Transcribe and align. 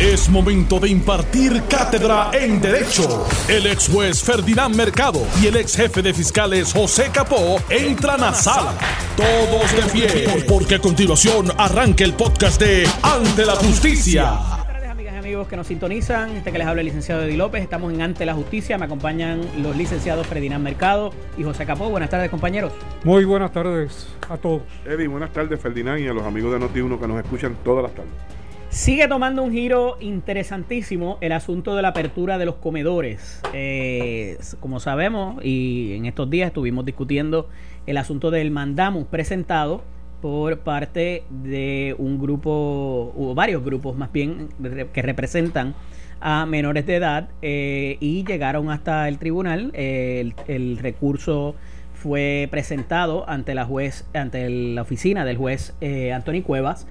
Es 0.00 0.28
momento 0.28 0.78
de 0.78 0.90
impartir 0.90 1.62
cátedra 1.70 2.30
en 2.34 2.60
Derecho. 2.60 3.26
El 3.48 3.66
ex 3.66 3.88
juez 3.88 4.22
Ferdinand 4.22 4.76
Mercado 4.76 5.22
y 5.42 5.46
el 5.46 5.56
ex 5.56 5.74
jefe 5.74 6.02
de 6.02 6.12
fiscales 6.12 6.70
José 6.74 7.08
Capó 7.10 7.58
entran 7.70 8.22
a 8.22 8.34
sala. 8.34 8.74
Todos 9.16 9.74
de 9.74 9.90
pie, 9.90 10.44
porque 10.46 10.74
a 10.74 10.80
continuación 10.80 11.46
arranca 11.56 12.04
el 12.04 12.12
podcast 12.12 12.60
de 12.60 12.86
Ante 13.02 13.46
la 13.46 13.54
Justicia. 13.54 14.32
Buenas 14.32 14.66
tardes, 14.66 14.90
amigas 14.90 15.14
y 15.14 15.16
amigos 15.16 15.48
que 15.48 15.56
nos 15.56 15.66
sintonizan. 15.66 16.36
Este 16.36 16.52
que 16.52 16.58
les 16.58 16.66
habla 16.66 16.82
el 16.82 16.88
licenciado 16.88 17.22
Eddie 17.22 17.38
López. 17.38 17.62
Estamos 17.62 17.90
en 17.90 18.02
Ante 18.02 18.26
la 18.26 18.34
Justicia. 18.34 18.76
Me 18.76 18.84
acompañan 18.84 19.40
los 19.62 19.74
licenciados 19.78 20.26
Ferdinand 20.26 20.62
Mercado 20.62 21.14
y 21.38 21.42
José 21.42 21.64
Capó. 21.64 21.88
Buenas 21.88 22.10
tardes, 22.10 22.28
compañeros. 22.28 22.74
Muy 23.02 23.24
buenas 23.24 23.50
tardes 23.50 24.08
a 24.28 24.36
todos. 24.36 24.60
Eddie, 24.84 25.08
buenas 25.08 25.32
tardes, 25.32 25.58
Ferdinand, 25.58 26.00
y 26.00 26.06
a 26.06 26.12
los 26.12 26.24
amigos 26.24 26.52
de 26.52 26.58
Noti1 26.66 27.00
que 27.00 27.08
nos 27.08 27.18
escuchan 27.24 27.56
todas 27.64 27.82
las 27.82 27.94
tardes. 27.94 28.35
Sigue 28.68 29.08
tomando 29.08 29.42
un 29.42 29.52
giro 29.52 29.96
interesantísimo 30.00 31.18
el 31.20 31.32
asunto 31.32 31.74
de 31.74 31.82
la 31.82 31.88
apertura 31.88 32.36
de 32.36 32.44
los 32.44 32.56
comedores. 32.56 33.40
Eh, 33.52 34.38
como 34.60 34.80
sabemos, 34.80 35.42
y 35.44 35.94
en 35.94 36.06
estos 36.06 36.28
días 36.28 36.48
estuvimos 36.48 36.84
discutiendo 36.84 37.48
el 37.86 37.96
asunto 37.96 38.30
del 38.30 38.50
mandamus 38.50 39.06
presentado 39.06 39.82
por 40.20 40.58
parte 40.60 41.24
de 41.30 41.94
un 41.98 42.18
grupo, 42.18 43.12
o 43.16 43.34
varios 43.34 43.64
grupos 43.64 43.96
más 43.96 44.12
bien, 44.12 44.48
que 44.92 45.02
representan 45.02 45.74
a 46.20 46.46
menores 46.46 46.86
de 46.86 46.96
edad 46.96 47.28
eh, 47.42 47.96
y 48.00 48.24
llegaron 48.24 48.70
hasta 48.70 49.08
el 49.08 49.18
tribunal. 49.18 49.70
Eh, 49.74 50.20
el, 50.20 50.34
el 50.48 50.78
recurso 50.78 51.54
fue 51.94 52.48
presentado 52.50 53.28
ante 53.28 53.54
la 53.54 53.64
juez, 53.64 54.06
ante 54.14 54.48
la 54.48 54.82
oficina 54.82 55.24
del 55.24 55.36
juez 55.36 55.74
eh, 55.80 56.12
Anthony 56.12 56.42
Cuevas. 56.42 56.86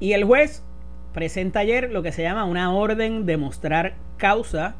Y 0.00 0.12
el 0.12 0.24
juez 0.24 0.62
presenta 1.14 1.60
ayer 1.60 1.90
lo 1.90 2.02
que 2.02 2.12
se 2.12 2.22
llama 2.22 2.44
una 2.44 2.74
orden 2.74 3.24
de 3.24 3.38
mostrar 3.38 3.94
causa 4.18 4.74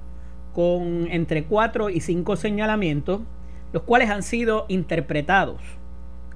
con 0.52 1.08
entre 1.10 1.44
cuatro 1.44 1.88
y 1.88 2.00
cinco 2.00 2.36
señalamientos, 2.36 3.22
los 3.72 3.84
cuales 3.84 4.10
han 4.10 4.22
sido 4.22 4.66
interpretados 4.68 5.62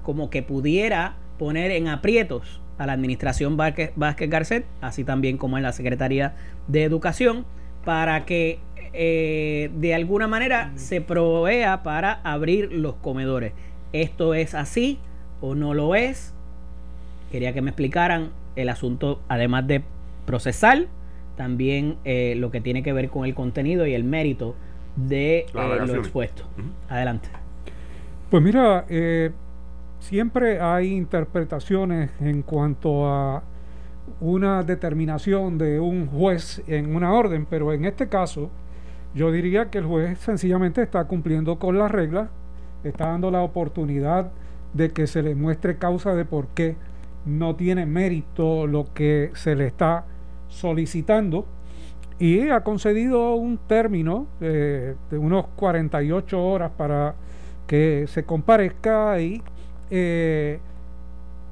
como 0.01 0.29
que 0.29 0.41
pudiera 0.41 1.17
poner 1.37 1.71
en 1.71 1.87
aprietos 1.87 2.61
a 2.77 2.85
la 2.85 2.93
administración 2.93 3.57
Vázquez, 3.57 3.91
Vázquez 3.95 4.29
Garcet, 4.29 4.65
así 4.81 5.03
también 5.03 5.37
como 5.37 5.57
en 5.57 5.63
la 5.63 5.73
Secretaría 5.73 6.33
de 6.67 6.83
Educación, 6.83 7.45
para 7.85 8.25
que 8.25 8.59
eh, 8.93 9.69
de 9.75 9.93
alguna 9.93 10.27
manera 10.27 10.71
se 10.75 11.01
provea 11.01 11.83
para 11.83 12.13
abrir 12.23 12.71
los 12.71 12.95
comedores. 12.95 13.53
¿Esto 13.93 14.33
es 14.33 14.55
así 14.55 14.97
o 15.41 15.55
no 15.55 15.73
lo 15.73 15.95
es? 15.95 16.33
Quería 17.31 17.53
que 17.53 17.61
me 17.61 17.69
explicaran 17.69 18.31
el 18.55 18.69
asunto, 18.69 19.21
además 19.27 19.67
de 19.67 19.83
procesal, 20.25 20.87
también 21.35 21.97
eh, 22.03 22.35
lo 22.37 22.51
que 22.51 22.61
tiene 22.61 22.83
que 22.83 22.93
ver 22.93 23.09
con 23.09 23.25
el 23.25 23.33
contenido 23.33 23.87
y 23.87 23.93
el 23.93 24.03
mérito 24.03 24.55
de 24.95 25.39
eh, 25.39 25.45
lo 25.53 25.95
expuesto. 25.95 26.43
Adelante. 26.89 27.29
Pues 28.29 28.43
mira, 28.43 28.85
eh, 28.89 29.31
siempre 29.99 30.59
hay 30.59 30.93
interpretaciones 30.93 32.11
en 32.19 32.41
cuanto 32.41 33.07
a 33.07 33.43
una 34.21 34.63
determinación 34.63 35.57
de 35.57 35.79
un 35.79 36.07
juez 36.07 36.61
en 36.67 36.95
una 36.95 37.13
orden, 37.13 37.45
pero 37.49 37.71
en 37.73 37.85
este 37.85 38.07
caso 38.09 38.49
yo 39.15 39.31
diría 39.31 39.69
que 39.69 39.79
el 39.79 39.85
juez 39.85 40.19
sencillamente 40.19 40.81
está 40.81 41.05
cumpliendo 41.05 41.57
con 41.57 41.77
las 41.77 41.89
reglas, 41.89 42.29
está 42.83 43.07
dando 43.07 43.31
la 43.31 43.41
oportunidad 43.41 44.31
de 44.73 44.91
que 44.91 45.07
se 45.07 45.23
le 45.23 45.35
muestre 45.35 45.77
causa 45.77 46.13
de 46.13 46.25
por 46.25 46.47
qué 46.49 46.75
no 47.29 47.55
tiene 47.55 47.85
mérito 47.85 48.67
lo 48.67 48.93
que 48.93 49.31
se 49.33 49.55
le 49.55 49.67
está 49.67 50.05
solicitando 50.49 51.45
y 52.19 52.49
ha 52.49 52.61
concedido 52.61 53.35
un 53.35 53.57
término 53.57 54.27
eh, 54.41 54.95
de 55.09 55.17
unos 55.17 55.47
48 55.55 56.43
horas 56.43 56.71
para 56.75 57.15
que 57.65 58.05
se 58.07 58.25
comparezca 58.25 59.19
y 59.21 59.41
eh, 59.89 60.59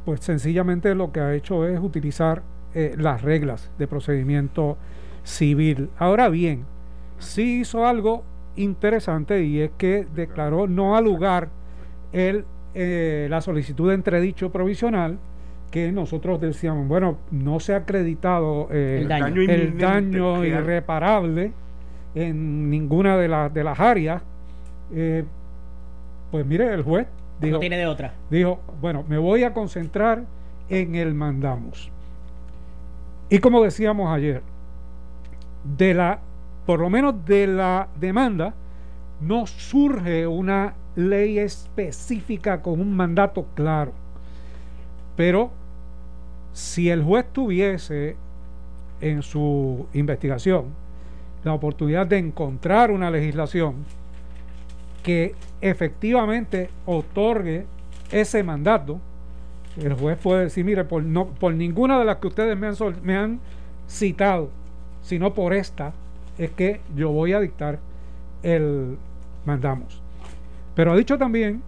pues 0.04 0.20
sencillamente 0.20 0.94
lo 0.94 1.12
que 1.12 1.22
ha 1.22 1.34
hecho 1.34 1.66
es 1.66 1.80
utilizar 1.80 2.44
eh, 2.74 2.96
las 2.98 3.22
reglas 3.22 3.72
de 3.78 3.88
procedimiento 3.88 4.78
civil. 5.24 5.90
Ahora 5.98 6.28
bien, 6.28 6.66
sí 7.18 7.62
hizo 7.62 7.88
algo 7.88 8.24
interesante 8.58 9.44
y 9.44 9.62
es 9.62 9.72
que 9.78 10.06
declaró 10.16 10.68
no 10.68 10.98
al 10.98 11.06
lugar 11.06 11.50
el, 12.12 12.46
la 12.74 13.42
solicitud 13.42 13.90
de 13.90 13.96
entredicho 13.96 14.52
provisional 14.52 15.18
que 15.72 15.92
nosotros 15.92 16.40
decíamos, 16.40 16.88
bueno, 16.88 17.18
no 17.32 17.60
se 17.60 17.74
ha 17.74 17.78
acreditado 17.78 18.70
eh, 18.72 19.00
El 19.02 19.08
daño. 19.78 20.42
El 20.42 20.48
irreparable 20.48 21.52
en 22.16 22.70
ninguna 22.70 23.18
de, 23.18 23.28
las 23.28 23.54
de 23.54 23.64
las 23.64 23.80
áreas. 23.80 24.22
Eh, 24.94 25.24
pues 26.32 26.46
mire, 26.46 26.74
el 26.74 26.84
juez 26.84 27.08
dijo, 27.40 27.54
no 27.54 27.60
tiene 27.60 27.78
de 27.78 27.88
otra. 27.88 28.14
dijo, 28.30 28.60
bueno, 28.82 29.04
me 29.08 29.18
voy 29.18 29.44
a 29.44 29.54
concentrar 29.54 30.24
en 30.70 30.96
el 30.96 31.14
mandamos. 31.14 31.92
Y 33.30 33.40
como 33.40 33.64
decíamos 33.64 34.14
ayer, 34.14 34.42
de 35.78 35.94
la, 35.94 36.20
por 36.66 36.80
lo 36.80 36.90
menos 36.90 37.26
de 37.26 37.48
la 37.48 37.88
demanda, 38.00 38.54
no 39.20 39.46
surge 39.48 40.28
una 40.28 40.76
ley 40.96 41.40
específica 41.40 42.62
con 42.62 42.80
un 42.80 42.96
mandato 42.96 43.48
claro. 43.54 43.94
Pero 45.18 45.52
si 46.54 46.90
el 46.90 47.04
juez 47.04 47.26
tuviese 47.34 48.16
en 49.02 49.22
su 49.22 49.88
investigación 49.94 50.66
la 51.44 51.54
oportunidad 51.54 52.08
de 52.08 52.18
encontrar 52.18 52.92
una 52.92 53.12
legislación 53.12 53.84
que 55.04 55.36
efectivamente 55.60 56.70
otorgue 56.86 57.66
ese 58.12 58.44
mandato, 58.44 59.00
el 59.78 59.94
juez 59.94 60.18
puede 60.18 60.46
decir, 60.46 60.66
mire, 60.66 60.84
por, 60.86 61.04
ninguna 61.54 62.00
de 62.00 62.06
las 62.06 62.18
que 62.18 62.28
ustedes 62.28 62.58
me 62.58 62.68
han, 62.68 62.76
me 63.04 63.18
han 63.18 63.40
citado, 63.88 64.50
sino 65.02 65.34
por 65.34 65.54
esta, 65.54 65.94
es 66.38 66.52
que 66.52 66.82
yo 66.96 67.12
voy 67.12 67.34
a 67.34 67.40
dictar 67.40 67.80
el 68.44 68.98
mandamos. 69.46 70.02
Pero 70.76 70.92
ha 70.92 70.98
dicho 70.98 71.18
también, 71.18 71.64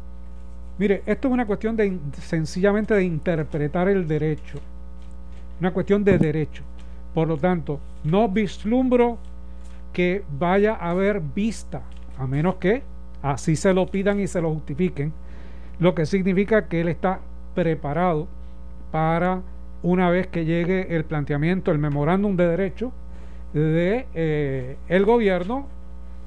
mire, 0.80 1.04
esto 1.06 1.28
es 1.28 1.34
una 1.34 1.46
cuestión 1.46 1.76
de 1.76 2.00
sencillamente 2.22 2.96
de 2.96 3.04
interpretar 3.04 3.88
el 3.90 4.08
derecho, 4.08 4.60
una 5.60 5.72
cuestión 5.72 6.04
de 6.04 6.18
derecho. 6.18 6.64
Por 7.14 7.28
lo 7.28 7.38
tanto, 7.38 7.80
no 8.04 8.30
vislumbro 8.30 9.18
que 9.94 10.24
vaya 10.40 10.74
a 10.76 10.92
haber 10.92 11.20
vista, 11.20 11.82
a 12.18 12.26
menos 12.26 12.56
que 12.56 12.82
así 13.22 13.56
se 13.56 13.74
lo 13.74 13.86
pidan 13.86 14.20
y 14.20 14.28
se 14.28 14.42
lo 14.42 14.54
justifiquen, 14.54 15.12
lo 15.80 15.94
que 15.94 16.06
significa 16.06 16.68
que 16.68 16.82
él 16.82 16.88
está 16.88 17.20
preparado 17.56 18.28
para 18.92 19.42
una 19.84 20.10
vez 20.10 20.28
que 20.28 20.46
llegue 20.46 20.96
el 20.96 21.06
planteamiento, 21.06 21.72
el 21.72 21.80
memorándum 21.80 22.36
de 22.36 22.48
derecho 22.48 22.92
de 23.54 24.06
eh, 24.14 24.78
el 24.88 25.06
gobierno, 25.06 25.68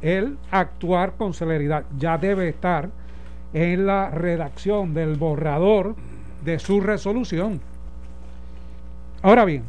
el 0.01 0.37
actuar 0.51 1.15
con 1.17 1.35
celeridad. 1.35 1.85
Ya 1.99 2.19
debe 2.19 2.49
estar 2.49 2.91
en 3.55 3.87
la 3.87 4.11
redacción 4.11 4.95
del 4.95 5.17
borrador 5.17 5.95
de 6.45 6.59
su 6.59 6.81
resolución. 6.81 7.61
Ahora 9.23 9.45
bien, 9.45 9.65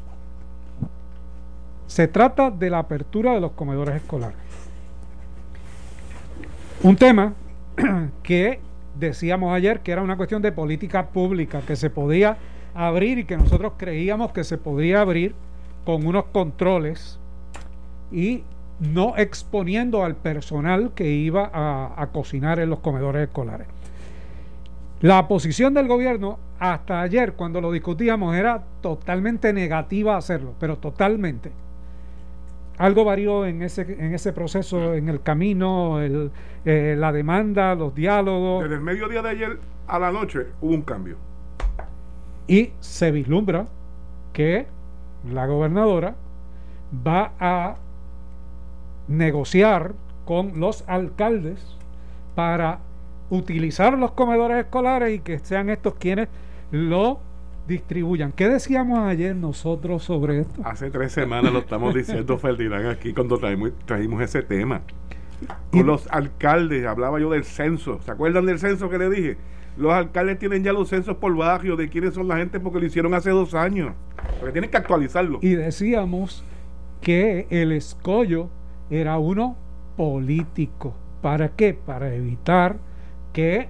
se 1.87 2.07
trata 2.07 2.49
de 2.49 2.69
la 2.69 2.79
apertura 2.79 3.33
de 3.33 3.41
los 3.41 3.51
comedores 3.51 3.95
escolares. 3.95 4.37
Un 6.81 6.95
tema 6.95 7.33
que 8.23 8.59
decíamos 8.99 9.53
ayer 9.53 9.81
que 9.81 9.91
era 9.91 10.01
una 10.01 10.17
cuestión 10.17 10.41
de 10.41 10.51
política 10.51 11.07
pública, 11.07 11.61
que 11.61 11.75
se 11.75 11.89
podía 11.89 12.37
abrir 12.73 13.19
y 13.19 13.25
que 13.25 13.37
nosotros 13.37 13.73
creíamos 13.77 14.31
que 14.31 14.43
se 14.43 14.57
podía 14.57 15.01
abrir 15.01 15.35
con 15.85 16.05
unos 16.05 16.25
controles 16.25 17.19
y 18.11 18.43
no 18.91 19.15
exponiendo 19.17 20.03
al 20.03 20.15
personal 20.15 20.91
que 20.95 21.09
iba 21.09 21.49
a, 21.53 21.93
a 22.01 22.07
cocinar 22.07 22.59
en 22.59 22.69
los 22.69 22.79
comedores 22.79 23.27
escolares. 23.27 23.67
La 25.01 25.27
posición 25.27 25.73
del 25.73 25.87
gobierno 25.87 26.39
hasta 26.59 27.01
ayer 27.01 27.33
cuando 27.33 27.59
lo 27.59 27.71
discutíamos 27.71 28.35
era 28.35 28.63
totalmente 28.81 29.51
negativa 29.53 30.15
a 30.15 30.17
hacerlo, 30.17 30.55
pero 30.59 30.77
totalmente. 30.77 31.51
Algo 32.77 33.03
varió 33.05 33.45
en 33.45 33.61
ese, 33.61 33.81
en 33.81 34.13
ese 34.13 34.33
proceso, 34.33 34.93
en 34.95 35.07
el 35.09 35.21
camino, 35.21 36.01
el, 36.01 36.31
eh, 36.65 36.95
la 36.97 37.11
demanda, 37.11 37.75
los 37.75 37.93
diálogos, 37.93 38.63
Desde 38.63 38.75
el 38.75 38.81
mediodía 38.81 39.21
de 39.21 39.29
ayer 39.29 39.59
a 39.87 39.99
la 39.99 40.11
noche 40.11 40.47
hubo 40.61 40.73
un 40.73 40.81
cambio. 40.81 41.17
y 42.47 42.71
se 42.79 43.11
vislumbra 43.11 43.67
que 44.33 44.67
la 45.29 45.45
gobernadora 45.45 46.15
va 47.05 47.33
a 47.39 47.75
negociar 49.07 49.93
con 50.25 50.59
los 50.59 50.83
alcaldes 50.87 51.77
para 52.35 52.79
utilizar 53.29 53.97
los 53.97 54.11
comedores 54.11 54.57
escolares 54.57 55.15
y 55.15 55.19
que 55.19 55.39
sean 55.39 55.69
estos 55.69 55.95
quienes 55.95 56.29
lo 56.71 57.19
distribuyan. 57.67 58.31
¿Qué 58.31 58.49
decíamos 58.49 58.99
ayer 58.99 59.35
nosotros 59.35 60.03
sobre 60.03 60.41
esto? 60.41 60.61
Hace 60.65 60.89
tres 60.89 61.11
semanas 61.11 61.51
lo 61.53 61.59
estamos 61.59 61.93
diciendo, 61.95 62.37
Ferdinand, 62.37 62.87
aquí 62.87 63.13
cuando 63.13 63.37
trajimos, 63.37 63.71
trajimos 63.85 64.21
ese 64.21 64.41
tema. 64.43 64.81
Con 65.71 65.85
los 65.87 66.07
alcaldes, 66.09 66.85
hablaba 66.85 67.19
yo 67.19 67.29
del 67.29 67.43
censo. 67.43 67.99
¿Se 68.05 68.11
acuerdan 68.11 68.45
del 68.45 68.59
censo 68.59 68.89
que 68.89 68.97
le 68.97 69.09
dije? 69.09 69.37
Los 69.75 69.91
alcaldes 69.91 70.39
tienen 70.39 70.63
ya 70.63 70.71
los 70.71 70.89
censos 70.89 71.17
por 71.17 71.35
barrio 71.35 71.75
de 71.75 71.89
quiénes 71.89 72.13
son 72.13 72.27
la 72.27 72.37
gente 72.37 72.59
porque 72.59 72.79
lo 72.79 72.85
hicieron 72.85 73.13
hace 73.13 73.31
dos 73.31 73.53
años. 73.53 73.93
Porque 74.39 74.53
tienen 74.53 74.69
que 74.69 74.77
actualizarlo. 74.77 75.39
Y 75.41 75.55
decíamos 75.55 76.45
que 77.01 77.47
el 77.49 77.71
escollo 77.71 78.49
era 78.99 79.17
uno 79.17 79.55
político. 79.97 80.93
¿Para 81.21 81.49
qué? 81.49 81.73
Para 81.73 82.13
evitar 82.13 82.77
que 83.31 83.69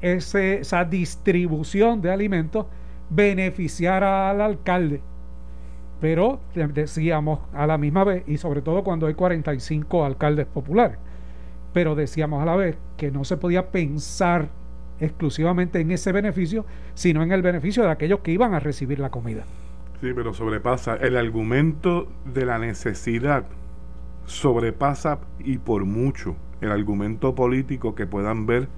esa 0.00 0.84
distribución 0.84 2.00
de 2.00 2.10
alimentos 2.10 2.66
beneficiara 3.10 4.30
al 4.30 4.40
alcalde. 4.40 5.00
Pero 6.00 6.40
decíamos 6.54 7.40
a 7.52 7.66
la 7.66 7.76
misma 7.76 8.04
vez, 8.04 8.24
y 8.26 8.38
sobre 8.38 8.62
todo 8.62 8.82
cuando 8.82 9.06
hay 9.06 9.14
45 9.14 10.04
alcaldes 10.04 10.46
populares, 10.46 10.96
pero 11.72 11.94
decíamos 11.94 12.42
a 12.42 12.46
la 12.46 12.56
vez 12.56 12.76
que 12.96 13.10
no 13.10 13.24
se 13.24 13.36
podía 13.36 13.70
pensar 13.70 14.48
exclusivamente 14.98 15.80
en 15.80 15.90
ese 15.90 16.12
beneficio, 16.12 16.64
sino 16.94 17.22
en 17.22 17.32
el 17.32 17.42
beneficio 17.42 17.82
de 17.82 17.90
aquellos 17.90 18.20
que 18.20 18.32
iban 18.32 18.54
a 18.54 18.60
recibir 18.60 18.98
la 18.98 19.10
comida. 19.10 19.44
Sí, 20.00 20.12
pero 20.14 20.32
sobrepasa 20.32 20.96
el 20.96 21.16
argumento 21.16 22.08
de 22.24 22.46
la 22.46 22.58
necesidad, 22.58 23.44
sobrepasa 24.30 25.18
y 25.40 25.58
por 25.58 25.84
mucho 25.84 26.36
el 26.60 26.70
argumento 26.70 27.34
político 27.34 27.94
que 27.94 28.06
puedan 28.06 28.46
ver 28.46 28.68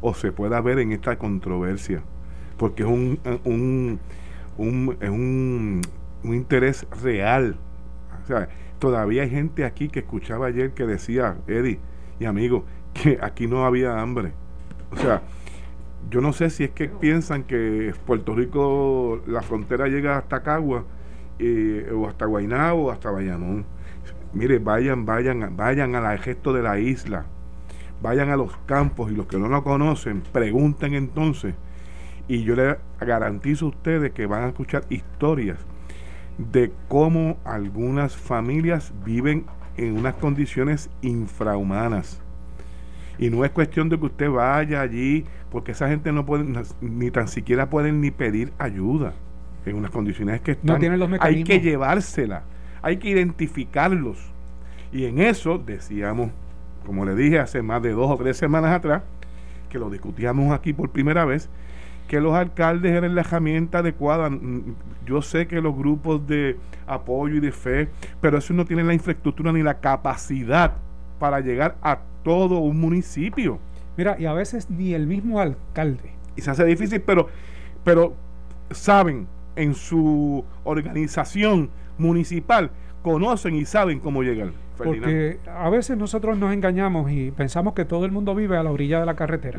o 0.00 0.14
se 0.14 0.32
pueda 0.32 0.60
ver 0.60 0.78
en 0.78 0.90
esta 0.92 1.18
controversia, 1.18 2.02
porque 2.56 2.82
es 2.82 2.88
un, 2.88 3.18
un, 3.44 4.00
un, 4.56 4.96
es 5.00 5.10
un, 5.10 5.82
un 6.24 6.34
interés 6.34 6.86
real. 7.02 7.56
O 8.22 8.26
sea, 8.26 8.48
todavía 8.78 9.22
hay 9.22 9.30
gente 9.30 9.64
aquí 9.64 9.88
que 9.88 10.00
escuchaba 10.00 10.46
ayer 10.46 10.72
que 10.72 10.86
decía, 10.86 11.36
Eddie 11.46 11.78
y 12.18 12.24
amigo, 12.24 12.64
que 12.94 13.18
aquí 13.20 13.46
no 13.46 13.66
había 13.66 14.00
hambre. 14.00 14.32
O 14.92 14.96
sea, 14.96 15.22
yo 16.10 16.20
no 16.20 16.32
sé 16.32 16.50
si 16.50 16.64
es 16.64 16.70
que 16.70 16.88
piensan 16.88 17.44
que 17.44 17.94
Puerto 18.06 18.34
Rico, 18.34 19.20
la 19.26 19.42
frontera 19.42 19.88
llega 19.88 20.16
hasta 20.16 20.42
Cagua, 20.42 20.84
eh, 21.38 21.92
o 21.94 22.08
hasta 22.08 22.26
Guaynabo, 22.26 22.86
o 22.86 22.90
hasta 22.90 23.10
Bayamón. 23.10 23.66
Mire, 24.34 24.58
vayan, 24.58 25.04
vayan, 25.04 25.56
vayan 25.56 25.94
al 25.94 26.18
gesto 26.18 26.52
de 26.52 26.62
la 26.62 26.78
isla, 26.78 27.26
vayan 28.00 28.30
a 28.30 28.36
los 28.36 28.56
campos 28.66 29.12
y 29.12 29.14
los 29.14 29.26
que 29.26 29.38
no 29.38 29.48
lo 29.48 29.62
conocen, 29.62 30.22
pregunten 30.32 30.94
entonces. 30.94 31.54
Y 32.28 32.44
yo 32.44 32.56
les 32.56 32.76
garantizo 33.00 33.66
a 33.66 33.68
ustedes 33.68 34.12
que 34.12 34.26
van 34.26 34.44
a 34.44 34.48
escuchar 34.48 34.84
historias 34.88 35.58
de 36.38 36.72
cómo 36.88 37.36
algunas 37.44 38.16
familias 38.16 38.92
viven 39.04 39.44
en 39.76 39.96
unas 39.96 40.14
condiciones 40.14 40.90
infrahumanas. 41.02 42.20
Y 43.18 43.28
no 43.30 43.44
es 43.44 43.50
cuestión 43.50 43.88
de 43.88 43.98
que 43.98 44.06
usted 44.06 44.30
vaya 44.30 44.80
allí, 44.80 45.24
porque 45.50 45.72
esa 45.72 45.88
gente 45.88 46.12
no 46.12 46.24
puede, 46.24 46.44
ni 46.80 47.10
tan 47.10 47.28
siquiera 47.28 47.68
pueden 47.68 48.00
ni 48.00 48.10
pedir 48.10 48.52
ayuda 48.58 49.12
en 49.66 49.76
unas 49.76 49.90
condiciones 49.90 50.40
que 50.40 50.52
están. 50.52 50.66
No 50.66 50.78
tienen 50.78 50.98
los 50.98 51.08
mecanismos. 51.08 51.50
Hay 51.50 51.58
que 51.58 51.64
llevársela, 51.64 52.44
hay 52.82 52.98
que 52.98 53.10
identificarlos. 53.10 54.18
Y 54.92 55.06
en 55.06 55.20
eso 55.20 55.58
decíamos, 55.58 56.30
como 56.84 57.04
le 57.04 57.14
dije 57.14 57.38
hace 57.38 57.62
más 57.62 57.82
de 57.82 57.92
dos 57.92 58.10
o 58.10 58.16
tres 58.16 58.36
semanas 58.36 58.72
atrás, 58.72 59.02
que 59.70 59.78
lo 59.78 59.88
discutíamos 59.88 60.52
aquí 60.52 60.72
por 60.72 60.90
primera 60.90 61.24
vez, 61.24 61.48
que 62.08 62.20
los 62.20 62.34
alcaldes 62.34 62.92
eran 62.92 63.14
la 63.14 63.22
herramienta 63.22 63.78
adecuada. 63.78 64.28
Mm, 64.28 64.74
yo 65.06 65.22
sé 65.22 65.46
que 65.46 65.62
los 65.62 65.74
grupos 65.74 66.26
de 66.26 66.58
apoyo 66.86 67.36
y 67.36 67.40
de 67.40 67.52
fe, 67.52 67.88
pero 68.20 68.36
eso 68.36 68.52
no 68.52 68.66
tienen 68.66 68.86
la 68.86 68.94
infraestructura 68.94 69.52
ni 69.52 69.62
la 69.62 69.80
capacidad 69.80 70.74
para 71.18 71.40
llegar 71.40 71.76
a 71.82 72.00
todo 72.22 72.58
un 72.58 72.78
municipio. 72.80 73.58
Mira, 73.96 74.16
y 74.18 74.26
a 74.26 74.32
veces 74.32 74.68
ni 74.68 74.92
el 74.92 75.06
mismo 75.06 75.40
alcalde. 75.40 76.12
Y 76.36 76.42
se 76.42 76.50
hace 76.50 76.64
difícil, 76.64 77.00
pero, 77.00 77.28
pero 77.84 78.14
saben 78.70 79.26
en 79.56 79.74
su 79.74 80.44
organización 80.64 81.70
municipal, 82.02 82.70
conocen 83.02 83.54
y 83.54 83.64
saben 83.64 84.00
cómo 84.00 84.22
llegar. 84.22 84.50
Porque 84.76 85.38
a 85.46 85.70
veces 85.70 85.96
nosotros 85.96 86.36
nos 86.36 86.52
engañamos 86.52 87.10
y 87.10 87.30
pensamos 87.30 87.74
que 87.74 87.84
todo 87.84 88.04
el 88.04 88.12
mundo 88.12 88.34
vive 88.34 88.56
a 88.56 88.62
la 88.62 88.70
orilla 88.70 89.00
de 89.00 89.06
la 89.06 89.14
carretera. 89.14 89.58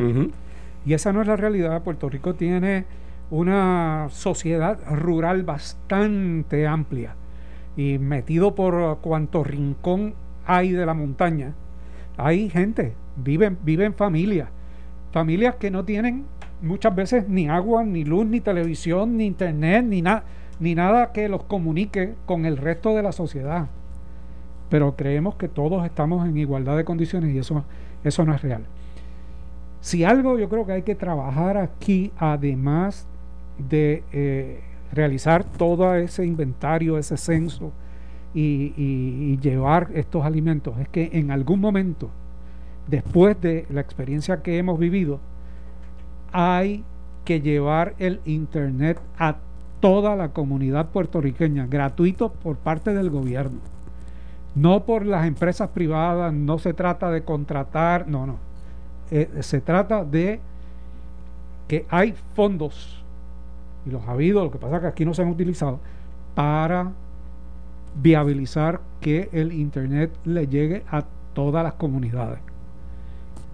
Y 0.86 0.94
esa 0.94 1.14
no 1.14 1.22
es 1.22 1.28
la 1.28 1.36
realidad. 1.36 1.82
Puerto 1.82 2.10
Rico 2.10 2.36
tiene 2.36 2.86
una 3.30 4.08
sociedad 4.10 4.80
rural 4.92 5.44
bastante 5.44 6.68
amplia 6.68 7.16
y 7.76 7.98
metido 7.98 8.54
por 8.54 9.00
cuanto 9.00 9.44
rincón 9.44 10.14
hay 10.46 10.72
de 10.72 10.86
la 10.86 10.94
montaña. 10.94 11.54
Hay 12.18 12.50
gente, 12.50 12.94
viven, 13.16 13.58
viven 13.64 13.94
familias, 13.94 14.50
familias 15.12 15.56
que 15.56 15.72
no 15.72 15.84
tienen 15.86 16.26
muchas 16.62 16.96
veces 16.96 17.28
ni 17.28 17.50
agua, 17.50 17.84
ni 17.84 18.04
luz, 18.04 18.26
ni 18.26 18.40
televisión, 18.40 19.18
ni 19.18 19.26
internet, 19.26 19.86
ni, 19.86 20.02
nada 20.02 20.24
ni 20.64 20.76
nada 20.76 21.12
que 21.12 21.28
los 21.28 21.44
comunique 21.44 22.16
con 22.26 22.46
el 22.46 22.56
resto 22.56 22.96
de 22.96 23.04
la 23.04 23.12
sociedad. 23.12 23.68
Pero 24.70 24.96
creemos 24.96 25.36
que 25.36 25.50
todos 25.50 25.86
estamos 25.86 26.26
en 26.26 26.38
igualdad 26.38 26.78
de 26.78 26.86
condiciones 26.86 27.36
y 27.36 27.38
eso, 27.38 27.66
eso 28.06 28.24
no 28.24 28.34
es 28.34 28.42
real. 28.42 28.64
Si 29.82 30.06
algo 30.06 30.40
yo 30.40 30.48
creo 30.48 30.66
que 30.66 30.72
hay 30.72 30.82
que 30.84 30.96
trabajar 30.96 31.58
aquí, 31.58 32.14
además 32.18 33.06
de 33.58 34.04
eh, 34.14 34.62
realizar 34.94 35.44
todo 35.44 35.94
ese 35.96 36.26
inventario, 36.26 36.98
ese 36.98 37.18
censo 37.18 37.74
y, 38.34 39.38
llevar 39.42 39.90
estos 39.94 40.24
alimentos, 40.24 40.80
es 40.80 40.88
que 40.88 41.10
en 41.12 41.30
algún 41.30 41.60
momento, 41.60 42.10
después 42.88 43.40
de 43.42 43.66
la 43.70 43.82
experiencia 43.82 44.42
que 44.42 44.58
hemos 44.58 44.80
vivido, 44.80 45.20
hay 46.32 46.86
que 47.26 47.42
llevar 47.42 47.96
el 48.00 48.22
Internet 48.24 49.02
a 49.20 49.36
toda 49.84 50.16
la 50.16 50.30
comunidad 50.30 50.92
puertorriqueña, 50.92 51.68
gratuito 51.68 52.32
por 52.32 52.56
parte 52.56 52.94
del 52.94 53.10
gobierno. 53.10 53.60
No 54.56 54.86
por 54.86 55.06
las 55.06 55.28
empresas 55.28 55.72
privadas, 55.72 56.32
no 56.32 56.58
se 56.58 56.74
trata 56.74 57.12
de 57.12 57.26
contratar, 57.26 58.08
no, 58.08 58.26
no 58.26 58.38
eh, 59.12 59.30
se 59.42 59.60
trata 59.60 60.06
de 60.06 60.40
que 61.68 61.86
hay 61.90 62.14
fondos, 62.34 63.04
y 63.86 63.90
los 63.90 64.08
ha 64.08 64.12
habido, 64.12 64.46
lo 64.46 64.52
que 64.52 64.58
pasa 64.58 64.78
es 64.78 64.82
que 64.84 64.88
aquí 64.88 65.04
no 65.04 65.14
se 65.14 65.24
han 65.24 65.28
utilizado, 65.28 65.82
para 66.34 66.94
viabilizar 68.02 68.80
que 69.02 69.28
el 69.34 69.52
Internet 69.52 70.18
le 70.24 70.48
llegue 70.48 70.86
a 70.90 71.04
todas 71.34 71.62
las 71.62 71.74
comunidades. 71.74 72.40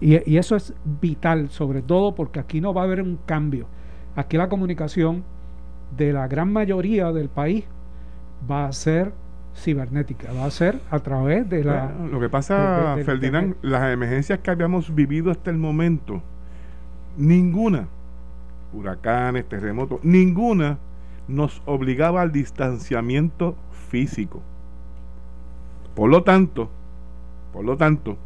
Y, 0.00 0.30
y, 0.30 0.38
eso 0.38 0.54
es 0.54 0.74
vital, 1.00 1.50
sobre 1.50 1.82
todo 1.82 2.14
porque 2.14 2.38
aquí 2.38 2.60
no 2.60 2.72
va 2.72 2.82
a 2.82 2.84
haber 2.84 3.02
un 3.02 3.18
cambio. 3.26 3.66
Aquí 4.14 4.36
la 4.36 4.48
comunicación 4.48 5.24
de 5.96 6.12
la 6.12 6.28
gran 6.28 6.52
mayoría 6.52 7.12
del 7.12 7.28
país 7.28 7.64
va 8.50 8.66
a 8.66 8.72
ser 8.72 9.12
cibernética, 9.54 10.32
va 10.32 10.44
a 10.44 10.50
ser 10.50 10.80
a 10.90 11.00
través 11.00 11.48
de 11.48 11.64
la... 11.64 11.92
lo 12.10 12.20
que 12.20 12.28
pasa, 12.28 12.96
Ferdinand, 13.04 13.56
las 13.62 13.92
emergencias 13.92 14.38
que 14.38 14.50
habíamos 14.50 14.94
vivido 14.94 15.30
hasta 15.30 15.50
el 15.50 15.56
momento, 15.58 16.22
ninguna, 17.16 17.88
huracanes, 18.72 19.48
terremotos, 19.48 20.00
ninguna 20.02 20.78
nos 21.28 21.62
obligaba 21.66 22.22
al 22.22 22.32
distanciamiento 22.32 23.56
físico. 23.88 24.40
Por 25.94 26.10
lo 26.10 26.22
tanto, 26.22 26.70
por 27.52 27.64
lo 27.64 27.76
tanto, 27.76 28.16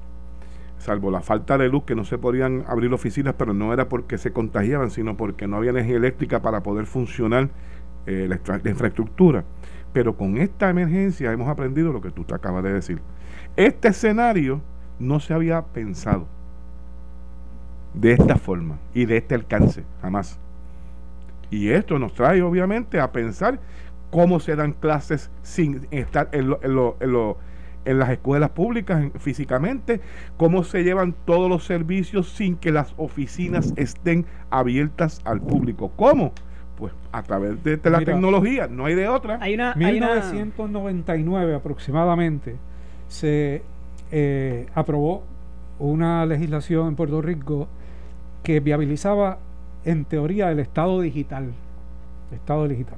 salvo 0.85 1.11
la 1.11 1.23
falta 1.23 1.57
de 1.57 1.69
luz 1.69 1.85
que 1.85 1.95
no 1.95 2.05
se 2.05 2.19
podían 2.19 2.63
abrir 2.69 2.93
oficinas, 2.93 3.35
pero 3.39 3.55
no 3.55 3.73
era 3.73 3.89
porque 3.89 4.19
se 4.19 4.33
contagiaban, 4.33 4.91
sino 4.91 5.17
porque 5.17 5.47
no 5.47 5.57
había 5.57 5.71
energía 5.71 5.97
eléctrica 5.97 6.43
para 6.43 6.63
poder 6.63 6.85
funcionar 6.85 7.49
eh, 8.07 8.29
la 8.29 8.71
infraestructura. 8.71 9.45
Pero 9.95 10.17
con 10.17 10.37
esta 10.37 10.69
emergencia 10.69 11.33
hemos 11.33 11.49
aprendido 11.49 11.91
lo 11.91 12.03
que 12.03 12.11
tú 12.11 12.25
te 12.25 12.35
acabas 12.35 12.63
de 12.65 12.75
decir. 12.75 13.01
Este 13.57 13.89
escenario 13.89 14.61
no 14.99 15.21
se 15.21 15.33
había 15.33 15.63
pensado 15.63 16.27
de 17.95 18.13
esta 18.13 18.37
forma 18.37 18.79
y 18.93 19.07
de 19.07 19.17
este 19.17 19.35
alcance, 19.35 19.85
jamás. 20.03 20.39
Y 21.51 21.71
esto 21.71 21.99
nos 21.99 22.13
trae 22.13 22.43
obviamente 22.43 23.01
a 23.01 23.11
pensar 23.11 23.59
cómo 24.11 24.39
se 24.39 24.55
dan 24.55 24.73
clases 24.73 25.31
sin 25.43 25.87
estar 25.91 26.29
en, 26.33 26.57
en, 26.63 27.37
las 27.85 28.11
escuelas 28.11 28.51
públicas 28.51 29.11
físicamente, 29.19 30.01
cómo 30.37 30.65
se 30.65 30.85
llevan 30.85 31.15
todos 31.25 31.49
los 31.49 31.65
servicios 31.65 32.31
sin 32.31 32.57
que 32.57 32.73
las 32.73 32.95
oficinas 32.97 33.73
estén 33.77 34.27
abiertas 34.51 35.21
al 35.25 35.41
público. 35.41 35.93
¿Cómo? 35.97 36.33
pues 36.79 36.93
a 37.13 37.23
través 37.23 37.63
de, 37.63 37.79
la 37.85 38.01
tecnología, 38.01 38.67
no 38.67 38.87
hay 38.87 38.97
de 38.97 39.09
otra. 39.09 39.39
Hay 39.41 39.55
una, 39.55 39.75
1999 39.77 41.55
aproximadamente 41.55 42.57
se 43.09 43.63
eh, 44.11 44.67
aprobó 44.75 45.23
una 45.79 46.27
legislación 46.27 46.89
en 46.89 46.97
Puerto 46.97 47.23
Rico 47.23 47.69
que 48.43 48.61
viabilizaba 48.61 49.39
en 49.85 50.05
teoría 50.05 50.51
el 50.51 50.59
Estado 50.59 51.01
digital. 51.01 51.53
Estado 52.33 52.67
digital. 52.69 52.97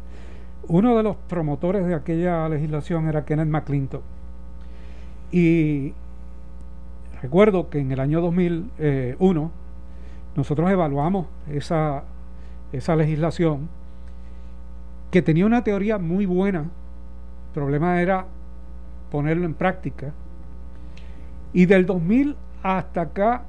Uno 0.69 0.97
de 0.97 1.03
los 1.03 1.17
promotores 1.17 1.87
de 1.87 1.95
aquella 1.95 2.49
legislación 2.49 3.09
era 3.09 3.25
Kenneth 3.25 3.49
McClintock. 3.49 4.03
Y 5.31 5.93
recuerdo 7.21 7.69
que 7.69 7.81
en 7.81 7.93
el 7.93 8.01
año 8.01 8.21
2001 8.21 9.51
nosotros 10.37 10.71
evaluamos 10.71 11.27
esa, 11.51 12.05
esa 12.73 12.95
legislación 12.97 13.69
que 15.11 15.23
tenía 15.23 15.47
una 15.47 15.65
teoría 15.65 15.99
muy 15.99 16.27
buena. 16.27 16.61
El 16.61 17.55
problema 17.55 18.01
era 18.01 18.27
ponerlo 19.11 19.47
en 19.47 19.55
práctica. 19.55 20.13
Y 21.53 21.67
del 21.67 21.87
2000 21.87 22.37
hasta 22.63 23.01
acá 23.01 23.45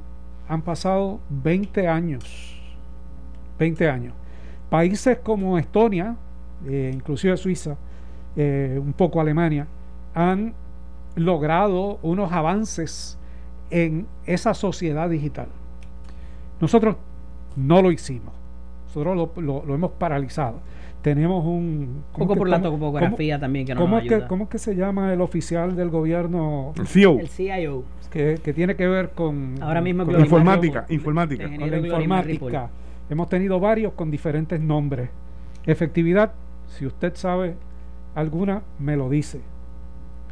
han 0.48 0.62
pasado 0.62 1.19
20 1.29 1.88
años. 1.88 2.57
20 3.60 3.89
años. 3.89 4.13
Países 4.69 5.19
como 5.19 5.57
Estonia, 5.57 6.15
eh, 6.65 6.91
inclusive 6.93 7.36
Suiza, 7.38 7.75
eh, 8.36 8.79
un 8.81 8.93
poco 8.93 9.19
Alemania, 9.19 9.67
han 10.13 10.53
logrado 11.17 12.00
unos 12.03 12.31
avances 12.31 13.17
en 13.69 14.07
esa 14.25 14.53
sociedad 14.53 15.09
digital. 15.09 15.47
Nosotros 16.62 16.95
no 17.55 17.81
lo 17.81 17.91
hicimos, 17.91 18.33
nosotros 18.88 19.29
lo, 19.36 19.75
hemos 19.75 19.91
paralizado. 19.91 20.62
Tenemos 21.01 21.45
un... 21.45 22.03
poco 22.17 22.36
por 22.36 22.50
la 22.50 22.62
topografía 22.62 23.39
también 23.39 23.65
que 23.65 23.74
nos 23.74 23.81
¿cómo 23.83 23.97
ayuda. 23.97 24.17
Es 24.17 24.24
que, 24.24 24.27
¿Cómo 24.27 24.43
es 24.45 24.50
que 24.50 24.57
se 24.57 24.75
llama 24.75 25.13
el 25.13 25.21
oficial 25.21 25.75
del 25.75 25.89
gobierno? 25.89 26.74
El 26.77 26.88
CIO. 26.88 27.19
El 27.19 27.29
CIO. 27.29 27.83
Que, 28.12 28.39
que 28.43 28.53
tiene 28.53 28.75
que 28.75 28.88
ver 28.88 29.12
con... 29.12 29.55
Ahora 29.62 29.81
mismo 29.81 30.05
con 30.05 30.19
informática. 30.19 30.86
informática. 30.89 31.45
Con 31.45 31.71
la 31.71 31.77
informática. 31.77 32.69
Hemos 33.09 33.29
tenido 33.29 33.59
varios 33.59 33.93
con 33.93 34.12
diferentes 34.12 34.59
nombres. 34.59 35.09
Efectividad, 35.65 36.33
si 36.67 36.86
usted 36.86 37.15
sabe 37.15 37.55
alguna, 38.15 38.63
me 38.79 38.97
lo 38.97 39.09
dice. 39.09 39.41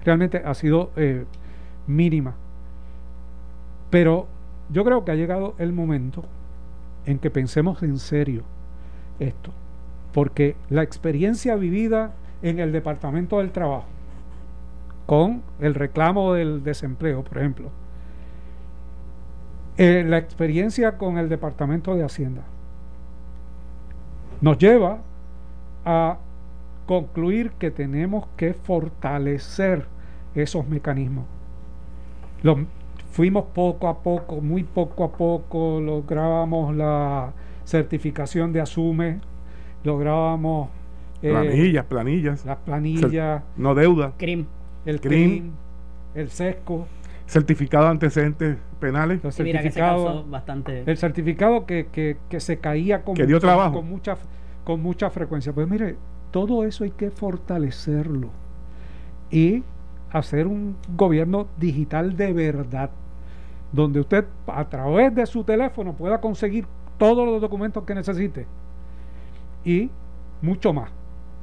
Realmente 0.06 0.42
ha 0.46 0.54
sido 0.54 0.92
eh, 0.96 1.26
mínima. 1.88 2.36
Pero 3.90 4.28
yo 4.70 4.84
creo 4.84 5.04
que 5.04 5.12
ha 5.12 5.16
llegado 5.16 5.56
el 5.58 5.74
momento 5.74 6.24
en 7.06 7.20
que 7.20 7.30
pensemos 7.30 7.82
en 7.84 7.98
serio 7.98 8.44
esto. 9.20 9.52
Porque 10.14 10.56
la 10.70 10.84
experiencia 10.84 11.56
vivida 11.56 12.14
en 12.42 12.60
el 12.60 12.72
Departamento 12.72 13.40
del 13.40 13.52
Trabajo, 13.52 13.86
con 15.06 15.44
el 15.60 15.76
reclamo 15.76 16.34
del 16.34 16.64
desempleo, 16.64 17.24
por 17.24 17.38
ejemplo, 17.38 17.70
eh, 19.78 20.04
la 20.08 20.18
experiencia 20.18 20.98
con 20.98 21.18
el 21.18 21.30
Departamento 21.30 21.96
de 21.96 22.04
Hacienda, 22.04 22.44
nos 24.42 24.58
lleva 24.58 25.00
a 25.84 26.18
concluir 26.86 27.52
que 27.52 27.72
tenemos 27.72 28.28
que 28.38 28.54
fortalecer 28.54 29.95
esos 30.36 30.68
mecanismos. 30.68 31.26
fuimos 33.12 33.46
poco 33.54 33.88
a 33.88 34.04
poco, 34.04 34.42
muy 34.42 34.64
poco 34.64 35.06
a 35.06 35.12
poco, 35.12 35.80
lográbamos 35.80 36.76
la 36.76 37.34
certificación 37.64 38.52
de 38.54 38.62
Asume, 38.62 39.20
lográbamos... 39.84 40.70
Eh, 41.22 41.32
planillas, 41.32 41.86
planillas. 41.86 42.46
Las 42.46 42.58
planillas. 42.58 43.42
no 43.56 43.74
deuda. 43.74 44.14
CRIM. 44.18 44.46
El 44.86 45.00
CRIM, 45.00 45.52
el 46.14 46.30
SESCO. 46.30 46.86
Certificado 47.26 47.86
de 47.86 47.92
antecedentes 47.92 48.58
penales. 48.80 49.24
El 49.24 49.32
certificado, 49.32 50.24
bastante... 50.26 50.84
El 50.86 50.98
certificado 50.98 51.66
que, 51.66 51.88
que, 51.92 52.18
que 52.30 52.40
se 52.40 52.60
caía 52.60 53.02
con, 53.04 53.16
que 53.16 53.26
dio 53.26 53.40
trabajo. 53.40 53.78
con, 53.78 53.90
mucha, 53.90 54.16
con 54.64 54.82
mucha 54.82 55.10
frecuencia. 55.10 55.52
Pues 55.54 55.68
mire, 55.68 55.96
todo 56.30 56.66
eso 56.66 56.84
hay 56.84 56.92
que 56.92 57.10
fortalecerlo 57.10 58.30
y 59.32 59.64
hacer 60.18 60.48
un 60.48 60.78
gobierno 60.96 61.48
digital 61.58 62.16
de 62.16 62.32
verdad, 62.32 62.90
donde 63.72 64.00
usted 64.00 64.26
a 64.48 64.70
través 64.70 65.14
de 65.14 65.26
su 65.26 65.44
teléfono 65.44 65.94
pueda 65.94 66.22
conseguir 66.22 66.66
todos 66.98 67.28
los 67.28 67.42
documentos 67.42 67.84
que 67.84 67.94
necesite 67.94 68.48
y 69.66 69.90
mucho 70.42 70.72
más. 70.72 70.90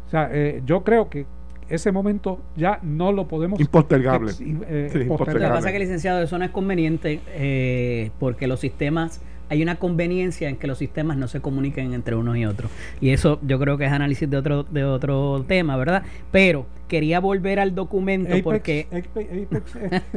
O 0.07 0.11
sea, 0.11 0.31
eh, 0.33 0.63
yo 0.65 0.83
creo 0.83 1.11
que 1.11 1.27
ese 1.69 1.93
momento 1.93 2.41
ya 2.57 2.79
no 2.83 3.13
lo 3.13 3.29
podemos... 3.29 3.61
Impostergable. 3.61 4.33
Eh, 4.41 5.07
Lo 5.09 5.19
que 5.19 5.25
pasa 5.25 5.69
es 5.69 5.73
que, 5.73 5.79
licenciado, 5.79 6.23
eso 6.23 6.39
no 6.39 6.45
es 6.45 6.51
conveniente 6.51 7.21
eh, 7.29 8.11
porque 8.19 8.47
los 8.47 8.61
sistemas 8.61 9.21
hay 9.53 9.63
una 9.63 9.77
conveniencia 9.77 10.49
en 10.49 10.57
que 10.57 10.67
los 10.67 10.79
sistemas 10.79 11.19
no 11.19 11.29
se 11.29 11.41
comuniquen 11.41 11.93
entre 11.93 12.17
unos 12.17 12.39
y 12.39 12.47
otros. 12.47 12.71
Y 13.03 13.11
eso 13.11 13.39
yo 13.43 13.59
creo 13.59 13.77
que 13.77 13.85
es 13.85 13.93
análisis 13.93 14.29
de 14.31 14.39
otro, 14.39 14.63
de 14.63 14.83
otro 14.83 15.45
tema, 15.47 15.77
¿verdad? 15.77 16.05
Pero 16.31 16.65
quería 16.89 17.21
volver 17.21 17.61
al 17.61 17.75
documento 17.75 18.35
porque... 18.43 18.87
Este, 18.91 19.49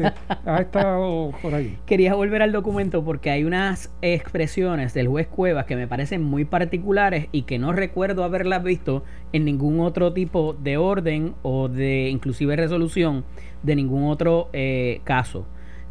ha 0.45 0.61
estado 0.61 1.33
por 1.41 1.53
ahí. 1.53 1.77
Quería 1.85 2.13
volver 2.13 2.43
al 2.43 2.53
documento 2.53 3.03
porque 3.03 3.29
hay 3.29 3.43
unas 3.43 3.93
expresiones 4.01 4.93
del 4.93 5.09
juez 5.09 5.27
Cuevas 5.27 5.65
que 5.65 5.75
me 5.75 5.85
parecen 5.85 6.23
muy 6.23 6.45
particulares 6.45 7.27
y 7.33 7.41
que 7.41 7.59
no 7.59 7.73
recuerdo 7.73 8.23
haberlas 8.23 8.63
visto 8.63 9.03
en 9.33 9.43
ningún 9.43 9.81
otro 9.81 10.13
tipo 10.13 10.53
de 10.53 10.77
orden 10.77 11.35
o 11.41 11.67
de 11.67 12.07
inclusive 12.07 12.55
resolución 12.55 13.25
de 13.63 13.75
ningún 13.75 14.09
otro 14.09 14.47
eh, 14.53 15.01
caso. 15.03 15.45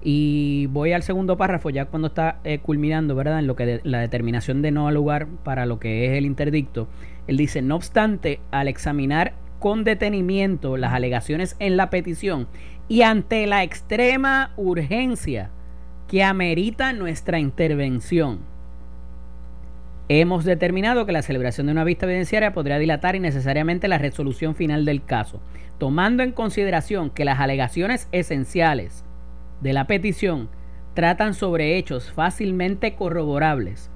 Y 0.06 0.66
voy 0.66 0.92
al 0.92 1.02
segundo 1.02 1.38
párrafo, 1.38 1.70
ya 1.70 1.86
cuando 1.86 2.08
está 2.08 2.38
eh, 2.44 2.58
culminando, 2.58 3.14
¿verdad? 3.14 3.38
En 3.38 3.46
lo 3.46 3.56
que 3.56 3.80
la 3.84 4.00
determinación 4.00 4.60
de 4.60 4.70
no 4.70 4.90
lugar 4.90 5.26
para 5.42 5.64
lo 5.64 5.80
que 5.80 6.06
es 6.06 6.18
el 6.18 6.26
interdicto. 6.26 6.88
Él 7.26 7.38
dice, 7.38 7.62
no 7.62 7.76
obstante, 7.76 8.38
al 8.50 8.68
examinar 8.68 9.32
con 9.60 9.82
detenimiento 9.82 10.76
las 10.76 10.92
alegaciones 10.92 11.56
en 11.58 11.78
la 11.78 11.88
petición 11.88 12.48
y 12.86 13.00
ante 13.00 13.46
la 13.46 13.62
extrema 13.62 14.52
urgencia 14.58 15.50
que 16.06 16.22
amerita 16.22 16.92
nuestra 16.92 17.38
intervención, 17.38 18.40
hemos 20.10 20.44
determinado 20.44 21.06
que 21.06 21.12
la 21.12 21.22
celebración 21.22 21.66
de 21.66 21.72
una 21.72 21.84
vista 21.84 22.04
evidenciaria 22.04 22.52
podría 22.52 22.78
dilatar 22.78 23.16
innecesariamente 23.16 23.88
la 23.88 23.96
resolución 23.96 24.54
final 24.54 24.84
del 24.84 25.02
caso, 25.02 25.40
tomando 25.78 26.22
en 26.22 26.32
consideración 26.32 27.08
que 27.08 27.24
las 27.24 27.40
alegaciones 27.40 28.06
esenciales 28.12 29.02
de 29.64 29.72
la 29.72 29.86
petición 29.86 30.50
tratan 30.92 31.32
sobre 31.32 31.78
hechos 31.78 32.12
fácilmente 32.12 32.94
corroborables, 32.96 33.90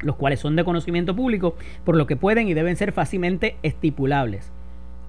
los 0.00 0.16
cuales 0.16 0.40
son 0.40 0.56
de 0.56 0.64
conocimiento 0.64 1.14
público, 1.14 1.56
por 1.84 1.94
lo 1.94 2.06
que 2.06 2.16
pueden 2.16 2.48
y 2.48 2.54
deben 2.54 2.74
ser 2.76 2.92
fácilmente 2.92 3.58
estipulables. 3.62 4.50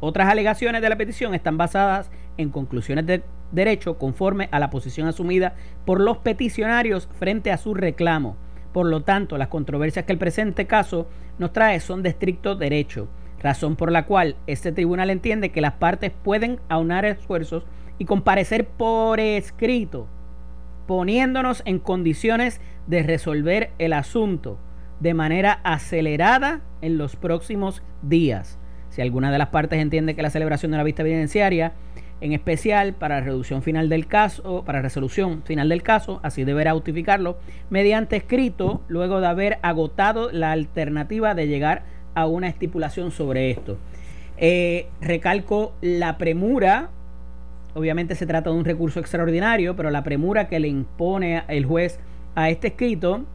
Otras 0.02 0.28
alegaciones 0.28 0.82
de 0.82 0.90
la 0.90 0.98
petición 0.98 1.34
están 1.34 1.58
basadas 1.58 2.12
en 2.36 2.50
conclusiones 2.50 3.06
de 3.06 3.24
derecho 3.54 3.98
conforme 3.98 4.50
a 4.52 4.60
la 4.60 4.70
posición 4.70 5.08
asumida 5.08 5.56
por 5.86 6.02
los 6.02 6.18
peticionarios 6.18 7.08
frente 7.18 7.50
a 7.50 7.58
su 7.58 7.74
reclamo. 7.74 8.36
Por 8.74 8.86
lo 8.86 9.04
tanto, 9.04 9.38
las 9.38 9.48
controversias 9.48 10.04
que 10.04 10.12
el 10.12 10.20
presente 10.20 10.68
caso 10.68 11.08
nos 11.38 11.54
trae 11.54 11.80
son 11.80 12.04
de 12.04 12.10
estricto 12.10 12.56
derecho, 12.56 13.08
razón 13.42 13.78
por 13.78 13.94
la 13.94 14.06
cual 14.06 14.36
este 14.46 14.74
tribunal 14.74 15.10
entiende 15.10 15.52
que 15.52 15.62
las 15.62 15.74
partes 15.74 16.12
pueden 16.12 16.60
aunar 16.68 17.06
esfuerzos 17.06 17.64
y 18.00 18.06
comparecer 18.06 18.66
por 18.68 19.20
escrito, 19.20 20.08
poniéndonos 20.88 21.62
en 21.66 21.78
condiciones 21.78 22.60
de 22.88 23.04
resolver 23.04 23.72
el 23.78 23.94
asunto 23.94 24.58
de 25.00 25.14
manera 25.14 25.60
acelerada 25.64 26.62
en 26.82 26.98
los 26.98 27.16
próximos 27.16 27.84
días. 28.02 28.58
Si 28.90 29.02
alguna 29.02 29.32
de 29.32 29.38
las 29.38 29.50
partes 29.50 29.80
entiende 29.80 30.16
que 30.16 30.24
la 30.24 30.32
celebración 30.32 30.72
de 30.72 30.78
la 30.78 30.84
vista 30.84 31.04
evidenciaria, 31.04 31.74
en 32.22 32.34
especial 32.34 32.94
para 32.94 33.22
reducción 33.22 33.62
final 33.62 33.88
del 33.88 34.08
caso, 34.08 34.64
para 34.66 34.82
resolución 34.82 35.44
final 35.44 35.70
del 35.70 35.84
caso, 35.84 36.20
así 36.24 36.44
deberá 36.44 36.74
justificarlo 36.74 37.38
mediante 37.70 38.18
escrito 38.18 38.82
luego 38.88 39.22
de 39.22 39.28
haber 39.28 39.60
agotado 39.62 40.32
la 40.32 40.52
alternativa 40.52 41.36
de 41.36 41.48
llegar 41.48 41.84
a 42.16 42.26
una 42.26 42.48
estipulación 42.48 43.12
sobre 43.12 43.52
esto. 43.52 43.78
Eh, 44.38 44.88
recalco 45.02 45.74
la 45.82 46.18
premura 46.18 46.90
Obviamente 47.74 48.16
se 48.16 48.26
trata 48.26 48.50
de 48.50 48.56
un 48.56 48.66
recurso 48.66 49.00
extraordinario, 49.00 49.76
pero 49.76 49.92
la 49.92 50.04
premura 50.04 50.48
que 50.48 50.60
le 50.60 50.68
impone 50.68 51.44
el 51.48 51.66
juez 51.66 52.00
a 52.36 52.50
este 52.50 52.70
escrito, 52.70 53.26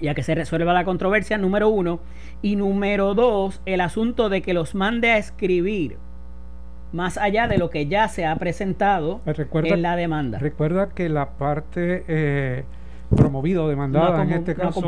ya 0.00 0.14
que 0.14 0.22
se 0.22 0.34
resuelva 0.34 0.72
la 0.72 0.84
controversia, 0.84 1.38
número 1.38 1.68
uno, 1.68 2.00
y 2.42 2.56
número 2.56 3.14
dos, 3.14 3.60
el 3.66 3.80
asunto 3.80 4.28
de 4.28 4.42
que 4.42 4.54
los 4.54 4.74
mande 4.74 5.10
a 5.10 5.18
escribir 5.18 5.96
más 6.92 7.18
allá 7.18 7.48
de 7.48 7.58
lo 7.58 7.70
que 7.70 7.86
ya 7.86 8.08
se 8.08 8.24
ha 8.26 8.36
presentado 8.36 9.20
pues 9.24 9.38
en 9.64 9.82
la 9.82 9.96
demanda. 9.96 10.38
Recuerda 10.38 10.90
que 10.90 11.08
la 11.08 11.30
parte 11.30 12.04
eh, 12.08 12.64
promovida 13.14 13.62
o 13.62 13.68
demandada 13.68 14.22
en 14.22 14.32
este 14.32 14.54
caso 14.54 14.80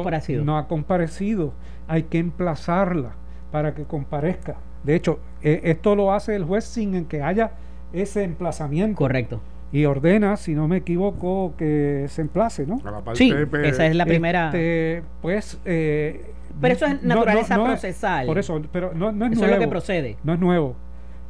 no 0.43 0.59
ha, 0.59 0.67
comparecido. 0.69 1.53
Hay 1.87 2.05
que 2.05 2.19
emplazarla 2.19 3.13
para 3.51 3.75
que 3.75 3.85
comparezca. 3.85 4.57
De 4.85 4.95
hecho, 4.95 5.19
eh, 5.43 5.61
esto 5.65 5.97
lo 5.97 6.13
hace 6.13 6.35
el 6.37 6.45
juez 6.45 6.65
sin 6.65 7.05
que 7.07 7.23
haya 7.23 7.53
ese 7.93 8.23
emplazamiento. 8.25 8.97
Correcto. 8.99 9.41
Y 9.71 9.85
ordena, 9.85 10.37
si 10.37 10.55
no 10.55 10.67
me 10.67 10.79
equivoco, 10.79 11.53
que 11.59 12.07
se 12.09 12.23
emplace, 12.23 12.67
¿no? 12.67 12.81
Sí, 13.15 13.35
esa 13.65 13.87
es 13.87 13.95
la 13.97 14.07
primera. 14.07 14.47
Este, 14.47 15.03
pues 15.21 15.59
eh, 15.67 16.33
Pero 16.61 16.75
eso 16.75 16.87
es 16.87 17.03
naturaleza 17.03 17.57
no- 17.57 17.67
no 17.67 17.73
es- 17.75 17.81
procesal. 17.81 18.27
por 18.27 18.39
eso, 18.39 18.63
pero 18.73 18.93
no, 18.95 19.13
no 19.13 19.27
es 19.27 19.33
Eso 19.33 19.41
nuevo. 19.43 19.55
es 19.55 19.61
lo 19.61 19.65
que 19.67 19.69
procede. 19.71 20.17
No 20.25 20.33
es 20.33 20.41
nuevo. 20.41 20.75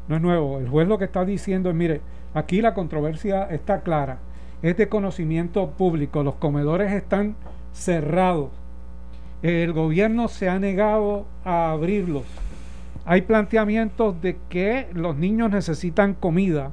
No 0.07 0.17
es 0.17 0.23
nuevo. 0.23 0.59
El 0.61 0.69
juez 0.69 0.87
lo 0.87 0.99
que 0.99 1.05
está 1.05 1.25
diciendo 1.25 1.69
es, 1.69 1.75
mire, 1.75 2.01
aquí 2.33 2.63
la 2.63 2.75
controversia 2.75 3.45
está 3.51 3.81
clara. 3.81 4.19
Es 4.63 4.77
de 4.77 4.89
conocimiento 4.89 5.71
público. 5.71 6.23
Los 6.23 6.37
comedores 6.37 6.93
están 6.93 7.35
cerrados. 7.73 8.51
El 9.43 9.73
gobierno 9.73 10.29
se 10.29 10.49
ha 10.49 10.59
negado 10.59 11.27
a 11.45 11.73
abrirlos. 11.73 12.25
Hay 13.11 13.23
planteamientos 13.23 14.21
de 14.21 14.37
que 14.51 14.87
los 14.93 15.17
niños 15.17 15.51
necesitan 15.51 16.13
comida. 16.13 16.73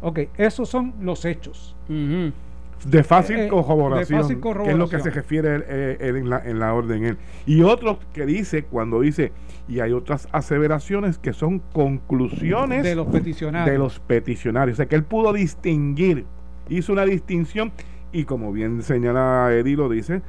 Ok, 0.00 0.20
esos 0.38 0.68
son 0.68 0.94
los 1.00 1.24
hechos. 1.24 1.74
De 1.88 3.02
fácil, 3.02 3.40
Eh, 3.40 3.48
corroboración, 3.48 4.18
de 4.18 4.22
fácil 4.22 4.36
que 4.36 4.48
es 4.48 4.54
lo 4.54 4.60
que 4.60 4.60
corroboración. 4.60 5.02
se 5.02 5.10
refiere 5.10 5.54
él, 5.56 5.64
eh, 5.66 5.96
él 5.98 6.16
en, 6.18 6.30
la, 6.30 6.38
en 6.44 6.58
la 6.60 6.72
orden 6.72 7.04
él. 7.04 7.18
Y 7.46 7.62
otro 7.62 7.98
que 8.12 8.26
dice, 8.26 8.62
cuando 8.64 9.00
dice, 9.00 9.32
y 9.66 9.80
hay 9.80 9.90
otras 9.92 10.28
aseveraciones 10.30 11.18
que 11.18 11.32
son 11.32 11.58
conclusiones 11.72 12.84
De 12.84 12.94
los 12.94 13.08
peticionarios. 13.08 13.72
de 13.72 13.78
los 13.78 13.98
peticionarios. 13.98 14.76
O 14.76 14.78
sea, 14.78 14.86
que 14.86 14.94
él 14.94 15.02
pudo 15.02 15.32
distinguir, 15.32 16.26
hizo 16.68 16.92
una 16.92 17.04
distinción 17.06 17.72
y 18.12 18.22
como 18.24 18.52
bien 18.52 18.82
señala 18.82 19.48
Eddie 19.52 19.74
lo 19.76 19.88
dice, 19.88 20.22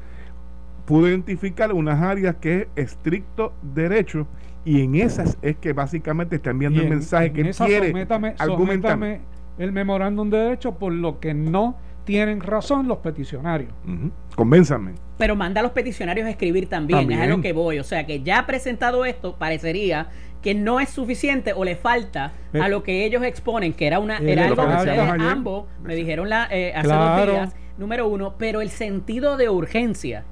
pudo 0.86 1.10
identificar 1.10 1.74
unas 1.74 2.01
áreas 2.01 2.38
que 2.38 2.70
es 2.75 2.91
estricto 2.91 3.53
derecho 3.62 4.25
y 4.69 4.81
en 4.81 4.95
esas 4.95 5.38
es 5.41 5.55
que 5.57 5.74
básicamente 5.74 6.36
está 6.36 6.50
enviando 6.51 6.77
Y 6.77 6.81
el 6.81 6.88
en- 6.88 6.93
mensaje 6.93 7.27
en 7.27 7.33
que 7.33 7.41
él 7.41 7.55
quiere 7.55 7.93
sométame- 7.93 8.36
argumentar. 8.38 8.91
sométame 8.93 9.21
el 9.57 9.71
memorándum 9.71 10.29
de 10.29 10.38
derecho 10.38 10.75
por 10.75 10.91
lo 10.91 11.19
que 11.19 11.33
no 11.33 11.77
tienen 12.03 12.39
razón 12.41 12.88
los 12.88 12.97
peticionarios. 13.00 13.71
Ujú. 13.86 14.12
Convénzame. 14.36 14.93
Pero 15.17 15.36
manda 15.36 15.59
a 15.59 15.63
los 15.63 15.71
peticionarios 15.74 16.25
a 16.27 16.29
escribir 16.29 16.67
también, 16.69 17.00
También. 17.00 17.19
es 17.21 17.25
a 17.27 17.29
lo 17.29 17.41
que 17.41 17.53
voy. 17.53 17.79
O 17.79 17.83
sea, 17.83 18.05
que 18.05 18.21
ya 18.21 18.45
presentado 18.45 19.03
esto, 19.05 19.36
parecería 19.38 20.07
que 20.41 20.53
no 20.53 20.79
es 20.79 20.89
suficiente 20.89 21.51
o 21.53 21.65
le 21.65 21.75
falta 21.75 22.31
Eh, 22.53 22.62
a 22.62 22.69
lo 22.69 22.83
que 22.83 23.03
ellos 23.05 23.24
exponen, 23.24 23.74
que 23.74 23.88
era 23.88 24.00
una 24.00 24.17
eh, 24.19 24.31
era 24.33 24.45
algo 24.45 24.55
que 24.67 24.74
ustedes 24.75 25.00
ayer. 25.00 25.21
ambos 25.21 25.65
me 25.83 25.95
dijeron 25.95 26.29
la, 26.29 26.47
eh, 26.51 26.71
hace 26.75 26.88
Claro. 26.88 27.25
dos 27.25 27.31
días, 27.41 27.55
número 27.77 28.07
uno, 28.07 28.36
pero 28.38 28.62
el 28.62 28.69
sentido 28.69 29.36
de 29.38 29.50
urgencia 29.50 30.24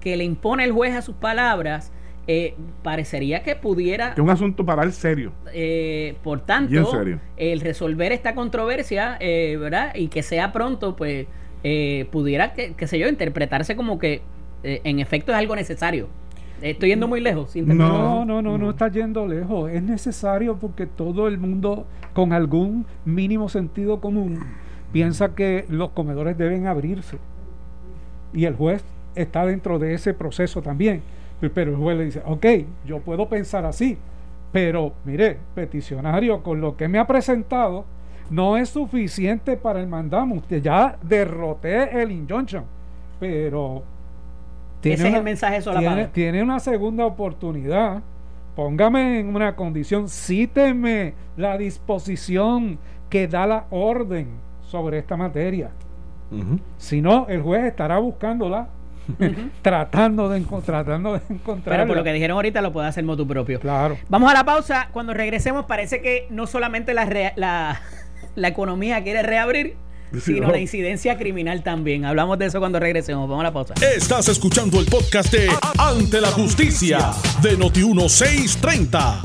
que 0.00 0.16
le 0.16 0.24
impone 0.24 0.64
el 0.64 0.72
juez 0.72 0.94
a 0.94 1.00
sus 1.02 1.14
palabras, 1.14 1.92
eh, 2.26 2.54
parecería 2.82 3.42
que 3.42 3.54
pudiera 3.56 4.14
Que 4.14 4.20
es 4.20 4.24
un 4.24 4.30
asunto 4.30 4.64
para 4.64 4.82
él 4.82 4.92
serio. 4.92 5.32
eh, 5.52 6.16
por 6.22 6.40
tanto, 6.40 6.84
serio. 6.90 7.20
el 7.36 7.60
resolver 7.60 8.12
esta 8.12 8.34
controversia, 8.34 9.16
eh, 9.20 9.56
¿verdad? 9.58 9.94
Y 9.94 10.08
que 10.08 10.22
sea 10.22 10.52
pronto, 10.52 10.96
pues, 10.96 11.26
eh, 11.62 12.06
pudiera, 12.10 12.52
que, 12.54 12.74
qué 12.74 12.86
sé 12.86 12.98
yo, 12.98 13.08
interpretarse 13.08 13.76
como 13.76 13.98
que 13.98 14.22
eh, 14.62 14.80
en 14.84 15.00
efecto 15.00 15.32
es 15.32 15.38
algo 15.38 15.54
necesario. 15.56 16.08
Estoy 16.62 16.90
yendo 16.90 17.08
muy 17.08 17.20
lejos. 17.20 17.50
sin 17.50 17.66
No. 17.68 17.74
No, 17.74 18.24
no, 18.24 18.40
no, 18.40 18.56
no 18.56 18.70
está 18.70 18.88
yendo 18.88 19.26
lejos. 19.26 19.70
Es 19.70 19.82
necesario 19.82 20.56
porque 20.56 20.86
todo 20.86 21.28
el 21.28 21.36
mundo 21.36 21.86
con 22.14 22.32
algún 22.32 22.86
mínimo 23.04 23.48
sentido 23.50 24.00
común 24.00 24.38
piensa 24.92 25.34
que 25.34 25.66
los 25.68 25.90
comedores 25.90 26.38
deben 26.38 26.66
abrirse. 26.66 27.18
Y 28.32 28.46
el 28.46 28.54
juez 28.54 28.82
está 29.14 29.44
dentro 29.44 29.78
de 29.78 29.94
ese 29.94 30.14
proceso 30.14 30.62
también. 30.62 31.02
Pero 31.40 31.72
el 31.72 31.76
juez 31.76 31.98
le 31.98 32.04
dice, 32.04 32.22
ok, 32.24 32.46
yo 32.86 33.00
puedo 33.00 33.28
pensar 33.28 33.64
así, 33.66 33.98
pero 34.52 34.92
mire, 35.04 35.38
peticionario, 35.54 36.42
con 36.42 36.60
lo 36.60 36.76
que 36.76 36.88
me 36.88 36.98
ha 36.98 37.06
presentado, 37.06 37.84
no 38.30 38.56
es 38.56 38.70
suficiente 38.70 39.56
para 39.56 39.80
el 39.80 39.86
mandamo. 39.86 40.36
Usted 40.36 40.62
ya 40.62 40.96
derroté 41.02 42.02
el 42.02 42.12
injunction, 42.12 42.64
pero... 43.20 43.82
Ese 44.82 45.08
es 45.08 45.14
el 45.14 45.22
mensaje 45.22 45.62
tiene, 45.62 46.08
tiene 46.08 46.42
una 46.42 46.60
segunda 46.60 47.06
oportunidad. 47.06 48.02
Póngame 48.54 49.18
en 49.18 49.34
una 49.34 49.56
condición, 49.56 50.08
cíteme 50.08 51.14
la 51.38 51.56
disposición 51.56 52.78
que 53.08 53.26
da 53.26 53.46
la 53.46 53.64
orden 53.70 54.28
sobre 54.62 54.98
esta 54.98 55.16
materia. 55.16 55.70
Si 56.78 57.00
no, 57.00 57.26
el 57.28 57.42
juez 57.42 57.64
estará 57.64 57.98
buscándola, 57.98 58.68
tratando 59.62 60.28
de, 60.28 60.40
tratando 60.64 61.14
de 61.14 61.20
encontrarla. 61.28 61.82
Pero 61.82 61.86
por 61.86 61.96
lo 61.96 62.04
que 62.04 62.12
dijeron 62.12 62.36
ahorita 62.36 62.60
lo 62.62 62.72
puede 62.72 62.88
hacer 62.88 63.04
motu 63.04 63.26
propio. 63.26 63.60
Claro. 63.60 63.98
Vamos 64.08 64.30
a 64.30 64.34
la 64.34 64.44
pausa. 64.44 64.88
Cuando 64.92 65.14
regresemos 65.14 65.66
parece 65.66 66.00
que 66.00 66.26
no 66.30 66.46
solamente 66.46 66.94
la, 66.94 67.32
la, 67.36 67.80
la 68.34 68.48
economía 68.48 69.02
quiere 69.02 69.22
reabrir, 69.22 69.76
sino 70.20 70.46
no. 70.46 70.52
la 70.52 70.58
incidencia 70.58 71.16
criminal 71.16 71.62
también. 71.62 72.04
Hablamos 72.04 72.38
de 72.38 72.46
eso 72.46 72.60
cuando 72.60 72.78
regresemos. 72.80 73.28
Vamos 73.28 73.40
a 73.40 73.44
la 73.44 73.52
pausa. 73.52 73.74
Estás 73.80 74.28
escuchando 74.28 74.78
el 74.80 74.86
podcast 74.86 75.32
de 75.32 75.48
Ante 75.78 76.20
la 76.20 76.28
Justicia 76.28 77.10
de 77.42 77.58
Noti1630. 77.58 79.20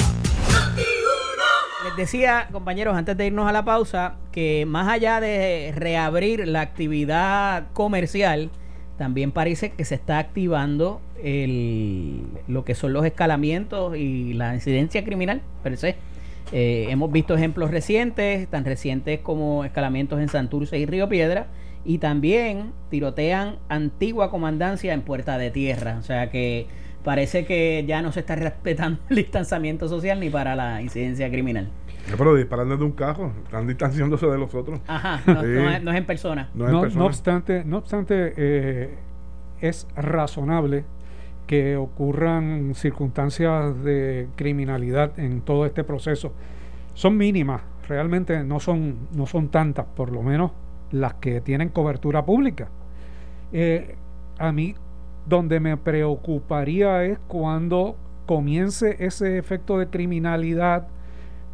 Les 1.85 1.95
decía, 1.95 2.47
compañeros, 2.51 2.95
antes 2.95 3.15
de 3.17 3.27
irnos 3.27 3.47
a 3.47 3.51
la 3.51 3.63
pausa, 3.63 4.15
que 4.31 4.65
más 4.67 4.87
allá 4.87 5.19
de 5.19 5.73
reabrir 5.75 6.47
la 6.47 6.61
actividad 6.61 7.67
comercial, 7.73 8.49
también 8.99 9.31
parece 9.31 9.71
que 9.71 9.85
se 9.85 9.95
está 9.95 10.19
activando 10.19 10.99
el, 11.23 12.19
lo 12.49 12.65
que 12.65 12.75
son 12.75 12.91
los 12.91 13.05
escalamientos 13.05 13.95
y 13.95 14.33
la 14.33 14.53
incidencia 14.53 15.05
criminal, 15.05 15.41
per 15.63 15.77
se. 15.77 15.95
Eh, 16.51 16.87
hemos 16.89 17.09
visto 17.09 17.33
ejemplos 17.33 17.71
recientes, 17.71 18.49
tan 18.49 18.65
recientes 18.65 19.21
como 19.21 19.63
escalamientos 19.63 20.19
en 20.19 20.27
Santurce 20.27 20.77
y 20.77 20.85
Río 20.85 21.07
Piedra, 21.07 21.47
y 21.85 21.99
también 21.99 22.73
tirotean 22.89 23.55
antigua 23.69 24.29
comandancia 24.29 24.93
en 24.93 25.01
Puerta 25.01 25.37
de 25.37 25.49
Tierra. 25.49 25.95
O 25.97 26.03
sea 26.03 26.29
que 26.29 26.67
parece 27.01 27.45
que 27.45 27.85
ya 27.87 28.01
no 28.01 28.11
se 28.11 28.19
está 28.19 28.35
respetando 28.35 28.99
el 29.09 29.15
distanciamiento 29.15 29.87
social 29.87 30.19
ni 30.19 30.29
para 30.29 30.57
la 30.57 30.81
incidencia 30.81 31.29
criminal. 31.31 31.69
Pero 32.17 32.35
disparando 32.35 32.75
de 32.77 32.83
un 32.83 32.91
carro, 32.93 33.31
están 33.43 33.67
distanciándose 33.67 34.25
de 34.27 34.37
los 34.37 34.53
otros. 34.55 34.79
Ajá, 34.87 35.21
no, 35.25 35.41
Sí. 35.41 35.47
no 35.47 35.69
es, 35.69 35.83
no 35.83 35.91
es 35.91 35.97
en 35.97 36.05
persona. 36.05 36.49
No 36.53 36.65
es 36.65 36.71
No, 36.71 36.81
persona. 36.81 36.99
no 37.01 37.05
obstante, 37.05 37.63
no 37.65 37.77
obstante 37.77 38.33
eh, 38.35 38.97
es 39.61 39.87
razonable 39.95 40.85
que 41.45 41.77
ocurran 41.77 42.73
circunstancias 42.75 43.83
de 43.83 44.27
criminalidad 44.35 45.17
en 45.19 45.41
todo 45.41 45.65
este 45.65 45.83
proceso. 45.83 46.33
Son 46.93 47.17
mínimas, 47.17 47.61
realmente 47.87 48.43
no 48.43 48.59
son, 48.59 49.07
no 49.13 49.25
son 49.25 49.49
tantas, 49.49 49.85
por 49.85 50.11
lo 50.11 50.21
menos 50.21 50.51
las 50.91 51.15
que 51.15 51.41
tienen 51.41 51.69
cobertura 51.69 52.25
pública. 52.25 52.69
Eh, 53.51 53.95
a 54.37 54.51
mí, 54.51 54.75
donde 55.27 55.59
me 55.59 55.75
preocuparía 55.77 57.03
es 57.03 57.19
cuando 57.27 57.95
comience 58.25 58.95
ese 58.99 59.37
efecto 59.37 59.77
de 59.79 59.87
criminalidad 59.87 60.87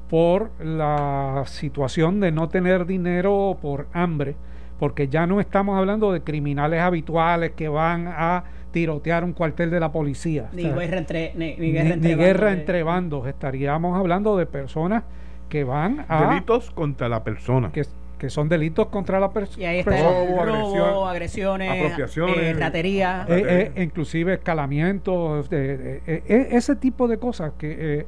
por 0.09 0.51
la 0.63 1.43
situación 1.47 2.19
de 2.19 2.31
no 2.31 2.47
tener 2.49 2.85
dinero 2.85 3.35
o 3.35 3.57
por 3.57 3.87
hambre, 3.93 4.35
porque 4.79 5.07
ya 5.07 5.25
no 5.25 5.39
estamos 5.39 5.77
hablando 5.77 6.11
de 6.11 6.21
criminales 6.21 6.81
habituales 6.81 7.51
que 7.55 7.67
van 7.69 8.07
a 8.07 8.43
tirotear 8.71 9.23
un 9.23 9.33
cuartel 9.33 9.71
de 9.71 9.79
la 9.79 9.91
policía. 9.91 10.49
Ni 10.53 10.65
O 10.65 10.67
sea, 10.67 10.75
guerra 10.75 10.97
entre, 10.97 11.31
ni, 11.35 11.55
ni 11.55 11.67
ni- 11.67 11.71
guerra 11.71 11.93
entre 11.93 12.09
ni 12.09 12.15
guerra 12.15 12.45
bandos 12.45 12.59
entre 12.59 12.83
bandos. 12.83 13.27
Estaríamos 13.27 13.97
hablando 13.97 14.37
de 14.37 14.45
personas 14.45 15.03
que 15.49 15.63
van 15.63 16.05
a... 16.09 16.27
Delitos 16.29 16.71
contra 16.71 17.07
la 17.07 17.23
persona. 17.23 17.71
Que, 17.71 17.83
que 18.19 18.29
son 18.29 18.49
delitos 18.49 18.87
contra 18.87 19.19
la 19.19 19.31
persona. 19.31 19.63
Y 19.63 19.65
ahí 19.65 19.79
está 19.79 19.97
el 19.97 20.03
Robo, 20.03 20.43
robo, 20.45 21.07
agresión, 21.07 21.61
agresiones, 21.61 21.83
apropiaciones. 21.85 22.37
eh, 22.37 22.53
ratería. 22.53 23.25
Eh, 23.29 23.71
eh, 23.75 23.83
inclusive 23.83 24.33
escalamientos, 24.33 25.47
eh, 25.51 26.01
eh, 26.05 26.47
ese 26.51 26.75
tipo 26.75 27.07
de 27.07 27.17
cosas 27.17 27.53
que 27.57 28.05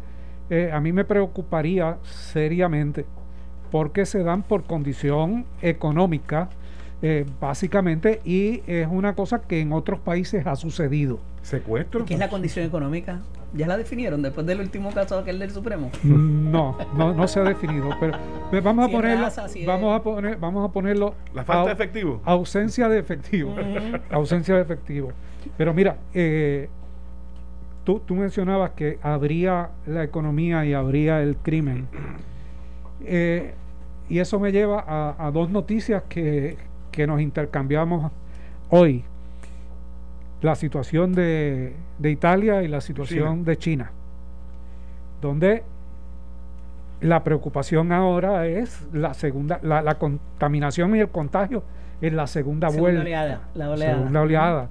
eh, 0.50 0.72
a 0.74 0.80
mí 0.80 0.92
me 0.94 1.04
preocuparía 1.06 1.98
seriamente 2.04 3.06
porque 3.72 4.06
se 4.06 4.24
dan 4.24 4.44
por 4.44 4.64
condición 4.64 5.46
económica 5.62 6.50
eh, 7.02 7.26
básicamente 7.40 8.22
y 8.26 8.62
es 8.66 8.88
una 8.90 9.14
cosa 9.14 9.42
que 9.42 9.60
en 9.62 9.72
otros 9.74 10.00
países 10.00 10.48
ha 10.48 10.56
sucedido. 10.56 11.20
Secuestro. 11.42 12.06
¿Qué 12.06 12.14
es 12.16 12.20
la 12.20 12.30
condición 12.30 12.66
económica? 12.66 13.20
¿Ya 13.54 13.68
la 13.68 13.78
definieron 13.78 14.22
después 14.22 14.46
del 14.46 14.60
último 14.60 14.92
caso 14.92 15.18
aquel 15.20 15.40
del 15.40 15.52
Supremo? 15.52 15.90
No, 16.04 16.78
no, 16.98 17.14
no 17.14 17.28
se 17.28 17.40
ha 17.40 17.44
definido, 17.44 17.90
pero, 18.00 18.18
pero 18.52 18.62
vamos 18.64 18.86
a 18.86 18.88
Si 18.90 18.94
ponerlo, 18.96 19.24
raza, 19.26 19.48
si 19.48 19.62
es- 19.62 19.68
vamos 19.68 19.96
a 19.98 20.04
poner, 20.04 20.38
vamos 20.38 20.68
a 20.70 20.74
ponerlo 20.74 21.14
La 21.34 21.46
falta 21.46 21.68
de 21.68 21.72
efectivo. 21.74 22.22
ausencia 22.26 22.90
de 22.90 23.00
efectivo, 23.00 23.52
Ujú. 23.52 23.98
ausencia 24.12 24.56
de 24.56 24.62
efectivo. 24.62 25.12
Pero 25.58 25.74
mira, 25.74 25.98
eh, 26.14 26.68
tú, 27.88 28.02
tú 28.06 28.15
mencionabas 28.15 28.71
que 28.71 29.00
habría 29.02 29.69
la 29.86 30.04
economía 30.04 30.65
y 30.65 30.73
habría 30.73 31.21
el 31.21 31.38
crimen. 31.38 31.88
Eh, 33.06 33.54
y 34.10 34.19
eso 34.19 34.41
me 34.41 34.52
lleva 34.52 34.84
a, 34.86 35.15
a 35.26 35.32
dos 35.32 35.50
noticias 35.50 36.04
que, 36.10 36.58
que 36.91 37.08
nos 37.08 37.21
intercambiamos 37.21 38.12
hoy. 38.69 39.06
La 40.41 40.56
situación 40.56 41.13
de, 41.13 41.78
de 41.97 42.12
Italia 42.12 42.62
y 42.62 42.67
la 42.67 42.82
situación 42.82 43.45
de 43.45 43.58
China. 43.58 43.91
Donde 45.21 45.63
la 47.00 47.23
preocupación 47.23 47.93
ahora 47.93 48.47
es 48.47 48.86
la 48.91 49.13
segunda, 49.13 49.62
la, 49.63 49.82
la 49.82 49.97
contaminación 49.97 50.93
y 50.93 51.00
el 51.00 51.08
contagio 51.08 51.63
en 52.02 52.17
la 52.17 52.28
segunda, 52.28 52.69
Segunda 52.69 52.82
vuelta 52.82 53.02
oleada, 53.02 53.41
la 53.56 53.69
oleada. 53.69 53.95
segunda 53.95 54.21
oleada. 54.23 54.69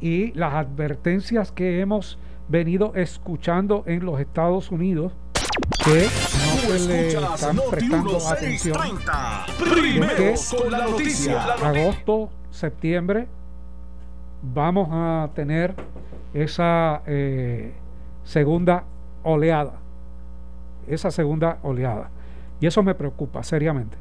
Y 0.00 0.32
las 0.32 0.54
advertencias 0.54 1.52
que 1.52 1.80
hemos 1.80 2.18
venido 2.48 2.92
escuchando 2.94 3.84
en 3.86 4.04
los 4.04 4.20
Estados 4.20 4.70
Unidos 4.70 5.12
que 5.84 6.04
no 6.04 6.78
se 6.78 6.88
le 6.88 7.08
están 7.08 7.58
prestando 7.70 8.28
atención. 8.28 8.78
Primero 9.58 10.34
con 10.58 10.70
la 10.70 10.86
noticia. 10.86 11.42
Agosto, 11.54 12.30
septiembre, 12.50 13.28
vamos 14.42 14.88
a 14.90 15.30
tener 15.34 15.74
esa 16.32 17.02
eh, 17.06 17.72
segunda 18.24 18.84
oleada. 19.22 19.74
Esa 20.86 21.10
segunda 21.10 21.58
oleada. 21.62 22.10
Y 22.60 22.66
eso 22.66 22.82
me 22.82 22.94
preocupa 22.94 23.42
seriamente. 23.42 23.96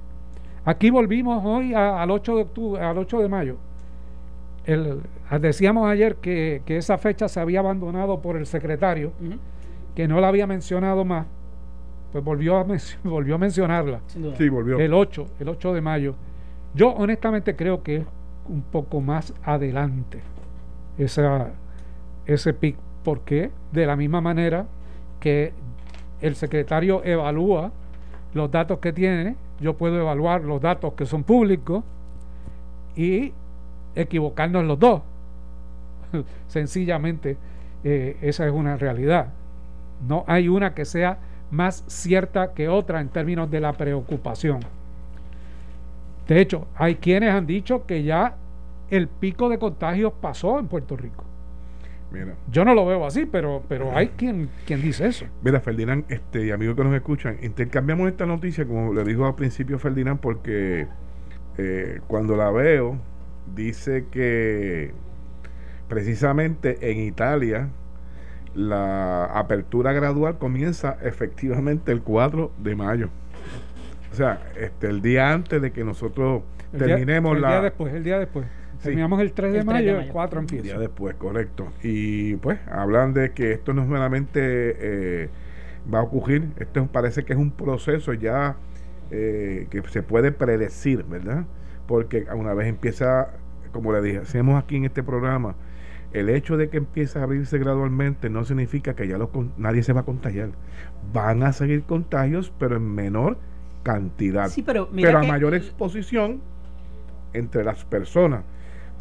Aquí 0.66 0.90
volvimos 0.90 1.44
hoy 1.46 1.74
al 1.74 2.10
8 2.10 2.36
de 2.36 2.42
octubre, 2.42 2.82
al 2.82 2.98
8 2.98 3.20
de 3.20 3.30
mayo. 3.30 3.58
El, 4.66 5.02
decíamos 5.42 5.90
ayer 5.90 6.16
que, 6.16 6.62
esa 6.68 6.98
fecha 6.98 7.28
se 7.28 7.40
había 7.40 7.60
abandonado 7.60 8.22
por 8.22 8.38
el 8.38 8.46
secretario, 8.46 9.12
que 9.96 10.08
no 10.08 10.20
la 10.22 10.30
había 10.30 10.48
mencionado 10.48 11.06
más, 11.06 11.28
pues 12.12 12.24
volvió 12.24 12.58
a, 12.58 12.66
volvió 13.04 13.36
a 13.36 13.38
mencionarla. 13.38 14.02
Sí, 14.38 14.50
volvió. 14.50 14.80
El 14.80 14.94
8, 14.94 15.28
el 15.40 15.50
8 15.50 15.74
de 15.74 15.82
mayo. 15.82 16.16
Yo 16.74 16.90
honestamente 16.90 17.56
creo 17.56 17.84
que 17.84 17.98
es 17.98 18.06
un 18.48 18.62
poco 18.62 19.02
más 19.02 19.34
adelante 19.44 20.22
esa, 20.98 21.52
ese 22.26 22.54
pic. 22.54 22.78
porque 23.04 23.52
De 23.72 23.86
la 23.86 23.96
misma 23.96 24.22
manera 24.22 24.66
que 25.20 25.54
el 26.22 26.36
secretario 26.36 27.04
evalúa 27.04 27.72
los 28.34 28.50
datos 28.50 28.80
que 28.80 28.94
tiene, 28.94 29.36
yo 29.60 29.76
puedo 29.76 30.00
evaluar 30.00 30.44
los 30.44 30.62
datos 30.62 30.94
que 30.94 31.06
son 31.06 31.24
públicos 31.24 31.84
y 32.96 33.34
equivocarnos 33.96 34.66
los 34.66 34.80
dos. 34.80 35.02
Sencillamente, 36.48 37.38
eh, 37.84 38.18
esa 38.22 38.46
es 38.46 38.52
una 38.52 38.78
realidad. 38.78 39.28
No 40.08 40.24
hay 40.28 40.48
una 40.48 40.74
que 40.74 40.86
sea 40.86 41.20
más 41.52 41.84
cierta 41.88 42.54
que 42.54 42.68
otra 42.68 43.00
en 43.02 43.10
términos 43.10 43.50
de 43.50 43.60
la 43.60 43.74
preocupación. 43.74 44.62
De 46.28 46.42
hecho, 46.42 46.68
hay 46.76 46.96
quienes 46.96 47.34
han 47.34 47.46
dicho 47.46 47.86
que 47.86 48.04
ya 48.04 48.36
el 48.90 49.08
pico 49.08 49.50
de 49.50 49.60
contagios 49.60 50.14
pasó 50.22 50.60
en 50.60 50.68
Puerto 50.68 50.96
Rico. 50.96 51.26
Yo 52.52 52.64
no 52.64 52.76
lo 52.76 52.86
veo 52.86 53.06
así, 53.06 53.26
pero, 53.26 53.64
pero 53.68 53.96
hay 53.98 54.10
quien, 54.10 54.50
quien 54.68 54.82
dice 54.82 55.08
eso. 55.08 55.26
Mira, 55.42 55.60
Ferdinand, 55.60 56.06
este, 56.10 56.46
y 56.46 56.52
amigos 56.52 56.76
que 56.76 56.84
nos 56.84 56.94
escuchan, 56.94 57.38
intercambiamos 57.42 58.08
esta 58.08 58.28
noticia, 58.28 58.68
como 58.68 58.94
le 58.94 59.04
dijo 59.04 59.26
al 59.26 59.34
principio 59.34 59.80
Ferdinand, 59.80 60.20
porque 60.20 60.88
eh, 61.58 62.02
cuando 62.08 62.36
la 62.36 62.52
veo, 62.52 63.00
dice 63.56 64.06
que 64.12 64.92
precisamente 65.88 66.92
en 66.92 67.00
Italia 67.00 67.70
la 68.56 69.26
apertura 69.26 69.94
gradual 69.94 70.38
comienza 70.38 70.98
efectivamente 71.02 71.92
el 71.92 72.02
4 72.02 72.52
de 72.60 72.76
mayo. 72.76 73.10
O 74.12 74.16
sea, 74.16 74.42
este, 74.60 74.88
el 74.88 75.02
día 75.02 75.32
antes 75.32 75.62
de 75.62 75.72
que 75.72 75.84
nosotros 75.84 76.44
terminemos 76.78 77.40
la... 77.40 77.48
El 77.48 77.54
día 77.54 77.62
después, 77.62 77.94
el 77.94 78.04
día 78.04 78.20
después. 78.20 78.46
Terminamos 78.82 79.22
el 79.22 79.32
3 79.32 79.54
de, 79.54 79.64
mayo, 79.64 80.00
el 80.00 80.10
4 80.10 80.40
empieza. 80.42 80.64
día 80.64 80.78
después, 80.78 81.16
correcto. 81.16 81.72
Y 81.82 82.36
pues 82.36 82.60
hablan 82.70 83.14
de 83.14 83.32
que 83.32 83.54
esto 83.54 83.74
no 83.74 83.86
solamente 83.86 84.42
eh, 84.44 85.30
va 85.92 86.00
a 86.00 86.04
ocurrir, 86.04 86.50
esto 86.60 86.86
parece 86.92 87.24
que 87.24 87.34
es 87.34 87.40
un 87.40 87.52
proceso 87.52 88.14
ya 88.14 88.58
eh, 89.10 89.68
que 89.70 89.82
se 89.88 90.04
puede 90.04 90.32
predecir, 90.32 91.04
¿verdad? 91.06 91.46
Porque 91.88 92.26
una 92.34 92.54
vez 92.54 92.68
empieza, 92.68 93.34
como 93.72 93.92
le 93.92 94.02
dije, 94.02 94.20
hacemos 94.20 94.62
aquí 94.62 94.78
en 94.78 94.86
este 94.86 95.04
programa, 95.04 95.56
el 96.14 96.30
hecho 96.30 96.58
de 96.58 96.70
que 96.70 96.78
empiece 96.78 97.20
a 97.20 97.24
abrirse 97.24 97.58
gradualmente 97.58 98.30
no 98.30 98.46
significa 98.46 98.96
que 98.96 99.08
ya 99.08 99.18
nadie 99.58 99.84
se 99.84 99.94
va 99.94 100.02
a 100.02 100.06
contagiar. 100.06 100.52
Van 101.12 101.44
a 101.44 101.54
seguir 101.54 101.84
contagios, 101.84 102.54
pero 102.60 102.78
en 102.78 102.94
menor 102.94 103.38
cantidad. 103.82 104.50
pero, 104.66 104.90
pero 104.94 105.20
a 105.20 105.24
mayor 105.24 105.56
exposición 105.56 106.42
entre 107.34 107.64
las 107.64 107.84
personas. 107.84 108.44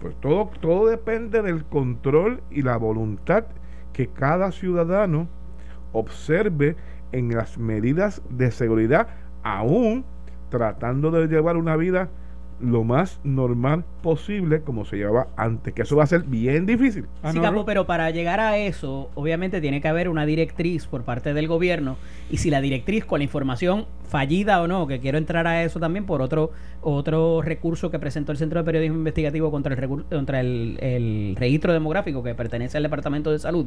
Pues 0.01 0.17
todo, 0.21 0.51
todo 0.61 0.89
depende 0.89 1.43
del 1.43 1.65
control 1.65 2.43
y 2.51 2.63
la 2.63 2.77
voluntad 2.77 3.45
que 3.93 4.09
cada 4.09 4.51
ciudadano 4.51 5.29
observe 5.93 6.77
en 7.13 7.35
las 7.35 7.59
medidas 7.59 8.23
de 8.31 8.51
seguridad, 8.51 9.09
aún 9.43 10.05
tratando 10.49 11.11
de 11.11 11.29
llevar 11.29 11.57
una 11.57 11.77
vida 11.77 12.09
lo 12.63 12.85
más 12.85 13.21
normal 13.25 13.85
posible 14.03 14.63
como 14.63 14.85
se 14.85 14.97
llevaba 14.97 15.29
antes, 15.37 15.75
que 15.75 15.83
eso 15.83 15.97
va 15.97 16.05
a 16.05 16.07
ser 16.07 16.23
bien 16.23 16.65
difícil. 16.65 17.07
sí, 17.31 17.41
Capo, 17.41 17.65
pero 17.65 17.87
para 17.87 18.11
llegar 18.11 18.41
a 18.41 18.57
eso, 18.57 19.11
obviamente 19.15 19.61
tiene 19.61 19.81
que 19.81 19.89
haber 19.89 20.09
una 20.09 20.25
directriz 20.25 20.87
por 20.87 21.03
parte 21.03 21.35
del 21.35 21.49
gobierno 21.49 21.97
y 22.31 22.39
si 22.39 22.51
la 22.51 22.61
directriz 22.61 23.05
con 23.05 23.19
la 23.21 23.25
información 23.25 23.87
fallida 24.09 24.63
o 24.63 24.69
no, 24.69 24.87
que 24.87 25.01
quiero 25.01 25.19
entrar 25.19 25.47
a 25.47 25.63
eso 25.65 25.81
también 25.81 26.07
por 26.07 26.23
otro 26.23 26.53
otro 26.81 27.43
recurso 27.43 27.91
que 27.91 27.99
presentó 27.99 28.33
el 28.33 28.39
Centro 28.39 28.61
de 28.61 28.65
Periodismo 28.65 28.97
Investigativo 28.97 29.51
contra 29.51 29.75
el 29.75 30.05
contra 30.05 30.41
el, 30.41 30.79
el 30.81 31.37
registro 31.39 31.73
demográfico 31.73 32.23
que 32.23 32.35
pertenece 32.35 32.77
al 32.77 32.83
Departamento 32.83 33.31
de 33.31 33.39
Salud, 33.39 33.67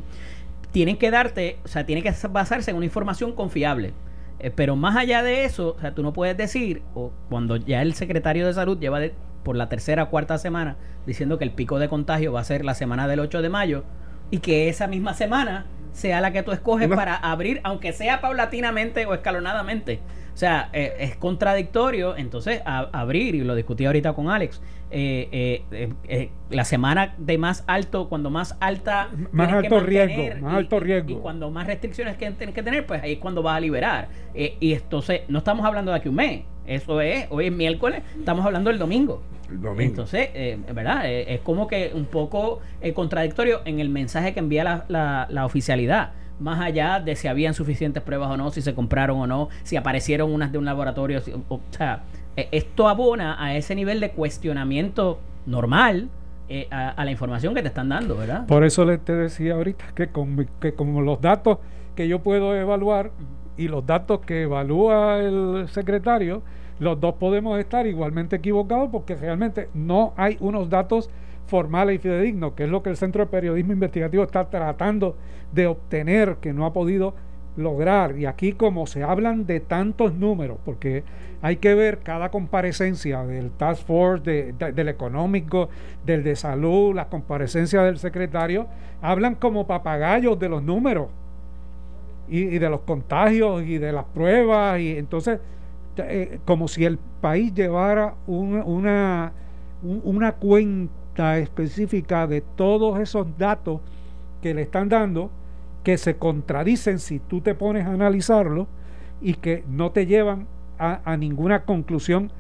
tienen 0.72 0.98
que 0.98 1.12
darte, 1.12 1.58
o 1.64 1.68
sea, 1.68 1.86
tiene 1.86 2.04
que 2.04 2.14
basarse 2.30 2.72
en 2.72 2.78
una 2.78 2.86
información 2.86 3.34
confiable. 3.34 3.94
Eh, 4.40 4.52
pero 4.52 4.76
más 4.76 4.96
allá 4.96 5.24
de 5.24 5.46
eso, 5.46 5.76
o 5.78 5.80
sea, 5.80 5.96
tú 5.96 6.04
no 6.04 6.14
puedes 6.14 6.36
decir, 6.36 6.82
o 6.94 7.12
cuando 7.30 7.56
ya 7.56 7.82
el 7.82 7.94
secretario 7.94 8.46
de 8.46 8.54
salud 8.54 8.78
lleva 8.80 9.00
por 9.44 9.56
la 9.56 9.70
tercera 9.70 10.04
o 10.04 10.10
cuarta 10.10 10.38
semana 10.38 10.76
diciendo 11.06 11.38
que 11.38 11.46
el 11.46 11.52
pico 11.52 11.80
de 11.80 11.88
contagio 11.88 12.34
va 12.34 12.42
a 12.42 12.44
ser 12.44 12.66
la 12.66 12.74
semana 12.74 13.08
del 13.08 13.20
8 13.20 13.42
de 13.42 13.50
mayo 13.50 13.84
y 14.32 14.40
que 14.40 14.70
esa 14.70 14.88
misma 14.88 15.14
semana 15.14 15.68
sea 15.94 16.20
la 16.20 16.34
que 16.34 16.44
tú 16.44 16.52
escoges 16.52 16.90
para 16.90 17.16
abrir, 17.16 17.62
aunque 17.64 17.94
sea 17.94 18.20
paulatinamente 18.20 19.06
o 19.06 19.14
escalonadamente. 19.14 20.02
O 20.36 20.38
sea, 20.38 20.70
eh, 20.74 20.98
es 21.00 21.16
contradictorio 21.16 22.18
entonces 22.18 22.62
abrir, 22.66 23.36
y 23.36 23.40
lo 23.46 23.56
discutí 23.56 23.86
ahorita 23.86 24.12
con 24.12 24.30
Alex, 24.30 24.62
eh, 24.92 25.64
eh, 25.72 26.30
la 26.50 26.66
semana 26.66 27.16
de 27.18 27.38
más 27.38 27.64
alto, 27.68 28.10
cuando 28.10 28.30
más 28.30 28.58
alta... 28.60 29.08
Más 29.32 29.50
alto 29.50 29.80
riesgo, 29.80 30.42
más 30.42 30.56
alto 30.56 30.82
riesgo. 30.82 31.12
Y 31.12 31.16
cuando 31.16 31.50
más 31.52 31.68
restricciones 31.68 32.18
que 32.18 32.30
tienes 32.32 32.54
que 32.54 32.64
tener, 32.64 32.86
pues 32.86 33.02
ahí 33.02 33.14
es 33.14 33.20
cuando 33.20 33.42
vas 33.42 33.56
a 33.56 33.60
liberar. 33.62 34.10
y 34.36 34.74
entonces, 34.74 35.22
no 35.30 35.38
estamos 35.38 35.66
hablando 35.66 35.92
de 35.92 36.00
aquí 36.00 36.10
un 36.10 36.16
mes, 36.16 36.42
eso 36.68 37.00
es, 37.00 37.28
hoy 37.30 37.46
es 37.46 37.54
miércoles, 37.54 38.04
estamos 38.20 38.46
hablando 38.46 38.70
del 38.70 38.78
domingo. 38.78 39.24
El 39.50 39.62
domingo. 39.62 39.84
Entonces, 39.84 40.32
¿verdad? 40.74 41.10
es 41.10 41.40
como 41.42 41.66
que 41.66 41.92
un 41.94 42.08
poco 42.08 42.60
contradictorio 42.94 43.62
en 43.64 43.80
el 43.80 43.88
mensaje 43.88 44.34
que 44.34 44.42
envía 44.42 44.66
la, 44.66 44.86
la, 44.90 45.28
la 45.30 45.46
oficialidad 45.46 46.12
más 46.40 46.60
allá 46.60 47.00
de 47.00 47.16
si 47.16 47.28
habían 47.28 47.54
suficientes 47.54 48.04
pruebas 48.04 48.30
o 48.30 48.38
no, 48.38 48.52
si 48.52 48.62
se 48.62 48.74
compraron 48.74 49.20
o 49.20 49.28
no, 49.28 49.50
si 49.64 49.76
aparecieron 49.78 50.32
unas 50.32 50.52
de 50.52 50.58
un 50.58 50.66
laboratorio. 50.66 51.22
o, 51.50 51.60
sea, 51.72 52.04
e, 52.36 52.50
esto 52.52 52.88
abona 52.88 53.42
a 53.44 53.56
ese 53.56 53.76
nivel 53.76 54.00
de 54.00 54.12
cuestionamiento 54.12 55.20
normal 55.46 56.10
eh, 56.48 56.68
a, 56.70 57.04
la 57.04 57.10
información 57.12 57.56
que 57.56 57.62
te 57.62 57.70
están 57.70 57.90
dando, 57.90 58.16
¿verdad? 58.18 58.46
Por 58.46 58.64
eso 58.64 58.86
le 58.86 58.98
te 58.98 59.14
decía 59.14 59.56
ahorita 59.56 59.86
que 59.96 60.08
con, 60.10 60.48
que 60.60 60.74
como 60.74 61.02
los 61.02 61.20
datos 61.20 61.58
que 61.96 62.08
yo 62.08 62.20
puedo 62.20 62.56
evaluar 62.56 63.12
y 63.58 63.68
los 63.68 63.86
datos 63.86 64.20
que 64.20 64.44
evalúa 64.44 65.20
el 65.20 65.68
secretario, 65.70 66.44
los 66.80 67.00
dos 67.00 67.16
podemos 67.16 67.58
estar 67.58 67.88
igualmente 67.88 68.36
equivocados 68.36 68.90
porque 68.92 69.16
realmente 69.16 69.70
no 69.74 70.14
hay 70.18 70.38
unos 70.40 70.70
datos 70.70 71.10
formales 71.48 71.96
y 71.96 72.00
fidedignos, 72.00 72.54
que 72.54 72.64
es 72.64 72.70
lo 72.70 72.84
que 72.84 72.90
el 72.90 72.98
Centro 72.98 73.24
de 73.26 73.32
Periodismo 73.32 73.74
Investigativo 73.74 74.24
está 74.24 74.50
tratando 74.50 75.16
de 75.52 75.68
obtener, 75.68 76.38
que 76.38 76.54
no 76.54 76.66
ha 76.66 76.74
podido 76.74 77.14
lograr. 77.58 78.18
Y 78.18 78.26
aquí 78.26 78.54
como 78.54 78.88
se 78.88 79.04
hablan 79.04 79.46
de 79.46 79.60
tantos 79.60 80.14
números, 80.14 80.58
porque 80.66 81.04
hay 81.42 81.58
que 81.58 81.76
ver 81.76 82.00
cada 82.00 82.30
comparecencia 82.30 83.24
del 83.24 83.52
Task 83.52 83.86
Force, 83.86 84.24
del 84.24 84.90
económico, 84.90 85.70
del 86.06 86.24
de 86.24 86.36
salud, 86.36 86.96
las 86.96 87.08
comparecencias 87.08 87.86
del 87.86 87.98
secretario, 87.98 88.68
hablan 89.02 89.36
como 89.36 89.68
papagayos 89.68 90.40
de 90.40 90.50
los 90.50 90.64
números 90.64 91.08
y, 92.28 92.58
de 92.58 92.70
los 92.70 92.82
contagios 92.82 93.64
y 93.64 93.78
de 93.78 93.92
las 93.92 94.06
pruebas. 94.06 94.80
Y 94.80 94.98
entonces, 94.98 95.40
eh, 95.98 96.40
como 96.46 96.68
si 96.68 96.86
el 96.86 96.98
país 97.22 97.54
llevara 97.54 98.16
una, 98.28 99.32
una 99.84 100.32
cuenta 100.34 101.05
específica 101.18 102.28
de 102.28 102.42
todos 102.42 103.00
esos 103.00 103.38
datos 103.38 103.82
que 104.42 104.54
le 104.54 104.62
están 104.64 104.90
dando 104.90 105.32
que 105.84 105.98
se 105.98 106.18
contradicen 106.18 107.00
si 107.00 107.20
tú 107.20 107.42
te 107.42 107.54
pones 107.56 107.86
a 107.86 107.92
analizarlo 107.92 108.68
y 109.22 109.36
que 109.36 109.64
no 109.68 109.92
te 109.92 110.06
llevan 110.06 110.48
a, 110.78 111.16
ninguna 111.18 111.64
conclusión 111.64 112.32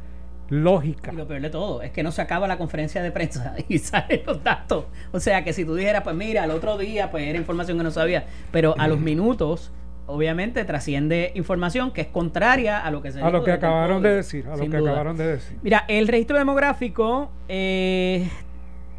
lógica. 0.49 1.13
Y 1.13 1.15
lo 1.15 1.27
peor 1.27 1.41
de 1.41 1.49
todo 1.49 1.81
es 1.81 1.91
que 1.91 2.03
no 2.03 2.11
se 2.11 2.21
acaba 2.21 2.47
la 2.47 2.57
conferencia 2.57 3.01
de 3.01 3.11
prensa 3.11 3.55
y 3.69 3.77
salen 3.77 4.21
los 4.25 4.43
datos. 4.43 4.85
O 5.11 5.19
sea 5.19 5.43
que 5.43 5.53
si 5.53 5.63
tú 5.63 5.75
dijeras, 5.75 6.01
pues 6.03 6.15
mira, 6.15 6.43
el 6.43 6.51
otro 6.51 6.77
día, 6.77 7.11
pues 7.11 7.25
era 7.27 7.37
información 7.37 7.77
que 7.77 7.83
no 7.83 7.91
sabía, 7.91 8.25
pero 8.51 8.75
a 8.77 8.87
los 8.87 8.99
minutos 8.99 9.71
obviamente 10.07 10.65
trasciende 10.65 11.31
información 11.35 11.91
que 11.91 12.01
es 12.01 12.07
contraria 12.07 12.79
a 12.79 12.91
lo 12.91 13.01
que 13.01 13.11
se 13.11 13.21
a 13.21 13.29
lo 13.31 13.43
que 13.43 13.51
acabaron 13.51 14.03
de 14.03 14.15
decir 14.15 14.45
a 14.47 14.55
lo 14.55 14.69
que 14.69 14.77
acabaron 14.77 15.17
de 15.17 15.25
decir 15.25 15.57
mira 15.63 15.83
el 15.87 16.07
registro 16.07 16.37
demográfico 16.37 17.31
eh, 17.47 18.29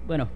bueno, 0.06 0.28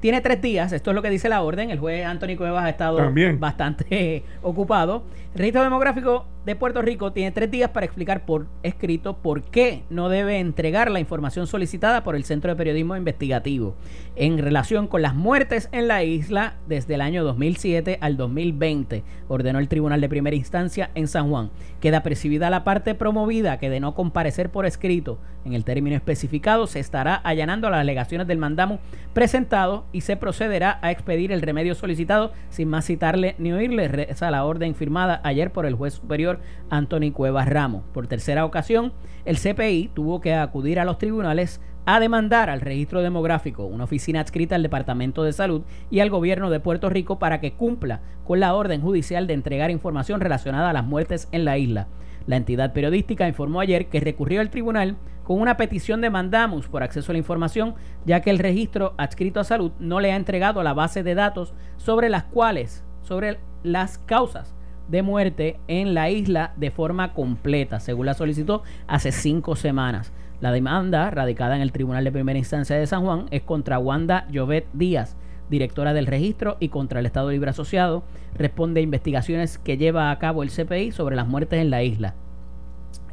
tiene 0.00 0.20
tres 0.20 0.40
días, 0.42 0.72
esto 0.72 0.90
es 0.90 0.94
lo 0.94 1.02
que 1.02 1.10
dice 1.10 1.28
la 1.28 1.42
orden, 1.42 1.70
el 1.70 1.78
juez 1.78 2.04
Anthony 2.04 2.36
Cuevas 2.36 2.64
ha 2.64 2.68
estado 2.68 3.12
bastante 3.38 4.24
ocupado. 4.42 5.04
El 5.36 5.40
registro 5.40 5.64
demográfico 5.64 6.24
de 6.46 6.56
Puerto 6.56 6.80
Rico 6.80 7.12
tiene 7.12 7.30
tres 7.30 7.50
días 7.50 7.68
para 7.68 7.84
explicar 7.84 8.24
por 8.24 8.46
escrito 8.62 9.18
por 9.18 9.42
qué 9.42 9.82
no 9.90 10.08
debe 10.08 10.38
entregar 10.38 10.90
la 10.90 10.98
información 10.98 11.46
solicitada 11.46 12.04
por 12.04 12.16
el 12.16 12.24
Centro 12.24 12.50
de 12.50 12.56
Periodismo 12.56 12.96
Investigativo 12.96 13.74
en 14.14 14.38
relación 14.38 14.86
con 14.86 15.02
las 15.02 15.14
muertes 15.14 15.68
en 15.72 15.88
la 15.88 16.04
isla 16.04 16.54
desde 16.68 16.94
el 16.94 17.02
año 17.02 17.22
2007 17.22 17.98
al 18.00 18.16
2020, 18.16 19.04
ordenó 19.28 19.58
el 19.58 19.68
Tribunal 19.68 20.00
de 20.00 20.08
Primera 20.08 20.36
Instancia 20.36 20.90
en 20.94 21.06
San 21.06 21.28
Juan. 21.28 21.50
Queda 21.80 22.02
percibida 22.02 22.48
la 22.48 22.64
parte 22.64 22.94
promovida 22.94 23.58
que 23.58 23.68
de 23.68 23.80
no 23.80 23.94
comparecer 23.94 24.48
por 24.50 24.64
escrito 24.64 25.18
en 25.44 25.52
el 25.52 25.64
término 25.64 25.96
especificado 25.96 26.66
se 26.66 26.80
estará 26.80 27.14
allanando 27.14 27.70
las 27.70 27.80
alegaciones 27.80 28.26
del 28.26 28.38
mandamo 28.38 28.80
presentado 29.12 29.84
y 29.92 30.00
se 30.00 30.16
procederá 30.16 30.78
a 30.80 30.90
expedir 30.90 31.30
el 31.30 31.42
remedio 31.42 31.74
solicitado 31.74 32.32
sin 32.50 32.68
más 32.68 32.86
citarle 32.86 33.36
ni 33.38 33.52
oírle. 33.52 33.88
Reza 33.88 34.30
la 34.30 34.44
orden 34.44 34.74
firmada 34.74 35.20
ayer 35.26 35.52
por 35.52 35.66
el 35.66 35.74
juez 35.74 35.94
superior 35.94 36.40
Anthony 36.70 37.12
Cuevas 37.12 37.48
Ramos. 37.48 37.84
Por 37.92 38.06
tercera 38.06 38.44
ocasión, 38.44 38.92
el 39.24 39.38
CPI 39.38 39.90
tuvo 39.94 40.20
que 40.20 40.34
acudir 40.34 40.80
a 40.80 40.84
los 40.84 40.98
tribunales 40.98 41.60
a 41.86 42.00
demandar 42.00 42.50
al 42.50 42.60
registro 42.60 43.00
demográfico, 43.00 43.64
una 43.64 43.84
oficina 43.84 44.20
adscrita 44.20 44.56
al 44.56 44.62
Departamento 44.64 45.22
de 45.22 45.32
Salud 45.32 45.62
y 45.88 46.00
al 46.00 46.10
gobierno 46.10 46.50
de 46.50 46.58
Puerto 46.58 46.90
Rico 46.90 47.20
para 47.20 47.40
que 47.40 47.52
cumpla 47.52 48.00
con 48.24 48.40
la 48.40 48.54
orden 48.54 48.80
judicial 48.80 49.28
de 49.28 49.34
entregar 49.34 49.70
información 49.70 50.20
relacionada 50.20 50.70
a 50.70 50.72
las 50.72 50.84
muertes 50.84 51.28
en 51.30 51.44
la 51.44 51.58
isla. 51.58 51.86
La 52.26 52.36
entidad 52.36 52.72
periodística 52.72 53.28
informó 53.28 53.60
ayer 53.60 53.86
que 53.86 54.00
recurrió 54.00 54.40
al 54.40 54.50
tribunal 54.50 54.96
con 55.22 55.40
una 55.40 55.56
petición 55.56 56.00
de 56.00 56.10
mandamus 56.10 56.66
por 56.66 56.82
acceso 56.82 57.12
a 57.12 57.14
la 57.14 57.18
información, 57.18 57.76
ya 58.04 58.20
que 58.20 58.30
el 58.30 58.40
registro 58.40 58.94
adscrito 58.96 59.38
a 59.38 59.44
salud 59.44 59.70
no 59.78 60.00
le 60.00 60.10
ha 60.10 60.16
entregado 60.16 60.64
la 60.64 60.74
base 60.74 61.04
de 61.04 61.14
datos 61.14 61.54
sobre 61.76 62.08
las 62.08 62.24
cuales, 62.24 62.84
sobre 63.02 63.38
las 63.62 63.98
causas 63.98 64.55
de 64.88 65.02
muerte 65.02 65.58
en 65.68 65.94
la 65.94 66.10
isla 66.10 66.52
de 66.56 66.70
forma 66.70 67.12
completa, 67.12 67.80
según 67.80 68.06
la 68.06 68.14
solicitó 68.14 68.62
hace 68.86 69.12
cinco 69.12 69.56
semanas. 69.56 70.12
La 70.40 70.52
demanda, 70.52 71.10
radicada 71.10 71.56
en 71.56 71.62
el 71.62 71.72
Tribunal 71.72 72.04
de 72.04 72.12
Primera 72.12 72.38
Instancia 72.38 72.76
de 72.76 72.86
San 72.86 73.04
Juan, 73.04 73.26
es 73.30 73.42
contra 73.42 73.78
Wanda 73.78 74.26
Llovet 74.28 74.66
Díaz, 74.74 75.16
directora 75.48 75.94
del 75.94 76.06
registro, 76.06 76.56
y 76.60 76.68
contra 76.68 77.00
el 77.00 77.06
Estado 77.06 77.30
Libre 77.30 77.50
Asociado. 77.50 78.04
Responde 78.36 78.80
a 78.80 78.82
investigaciones 78.82 79.58
que 79.58 79.78
lleva 79.78 80.10
a 80.10 80.18
cabo 80.18 80.42
el 80.42 80.50
CPI 80.50 80.92
sobre 80.92 81.16
las 81.16 81.26
muertes 81.26 81.60
en 81.60 81.70
la 81.70 81.82
isla. 81.82 82.14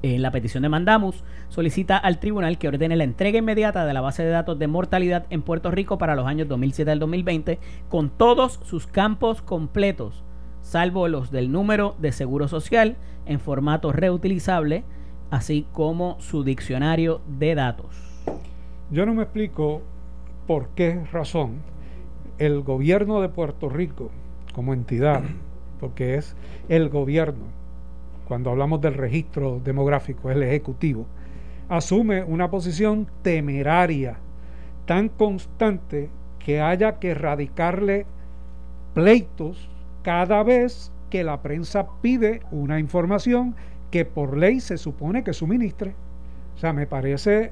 En 0.02 0.22
la 0.22 0.32
petición 0.32 0.64
de 0.64 0.70
mandamus 0.70 1.24
solicita 1.48 1.98
al 1.98 2.20
tribunal 2.20 2.58
que 2.58 2.68
ordene 2.68 2.98
la 2.98 3.06
entrega 3.06 3.40
inmediata 3.40 3.86
de 3.86 3.94
la 3.94 4.02
base 4.02 4.22
de 4.22 4.32
datos 4.32 4.60
de 4.60 4.68
mortalidad 4.68 5.26
en 5.30 5.44
Puerto 5.44 5.72
Rico 5.72 5.98
para 5.98 6.16
los 6.16 6.28
años 6.28 6.50
2007 6.50 6.92
al 6.92 7.00
2020 7.00 7.58
con 7.88 8.10
todos 8.10 8.60
sus 8.64 8.86
campos 8.86 9.42
completos, 9.42 10.26
salvo 10.64 11.08
los 11.08 11.30
del 11.30 11.52
número 11.52 11.96
de 12.00 12.12
seguro 12.12 12.48
social 12.48 12.98
en 13.28 13.40
formato 13.40 13.92
reutilizable, 13.92 14.84
así 15.30 15.68
como 15.72 16.20
su 16.20 16.44
diccionario 16.44 17.22
de 17.28 17.54
datos. 17.54 17.96
Yo 18.90 19.06
no 19.06 19.14
me 19.14 19.24
explico 19.24 19.84
por 20.48 20.70
qué 20.70 21.04
razón 21.12 21.62
el 22.40 22.62
gobierno 22.62 23.22
de 23.22 23.30
Puerto 23.30 23.70
Rico 23.70 24.10
como 24.56 24.74
entidad, 24.74 25.22
porque 25.80 26.16
es 26.16 26.36
el 26.70 26.90
gobierno 26.90 27.64
cuando 28.28 28.50
hablamos 28.50 28.82
del 28.82 28.94
registro 28.96 29.60
demográfico, 29.64 30.32
el 30.32 30.44
Ejecutivo, 30.44 31.06
asume 31.70 32.24
una 32.24 32.50
posición 32.50 33.08
temeraria, 33.22 34.18
tan 34.86 35.10
constante 35.10 36.10
que 36.40 36.62
haya 36.62 37.00
que 37.00 37.14
radicarle 37.14 38.06
pleitos 38.94 39.70
cada 40.04 40.44
vez 40.44 40.92
que 41.10 41.24
la 41.24 41.42
prensa 41.42 41.88
pide 42.02 42.42
una 42.52 42.80
información 42.80 43.56
que 43.92 44.06
por 44.06 44.38
ley 44.38 44.60
se 44.60 44.78
supone 44.78 45.24
que 45.24 45.34
suministre. 45.34 45.96
O 46.56 46.60
sea, 46.60 46.74
me 46.74 46.88
parece 46.88 47.52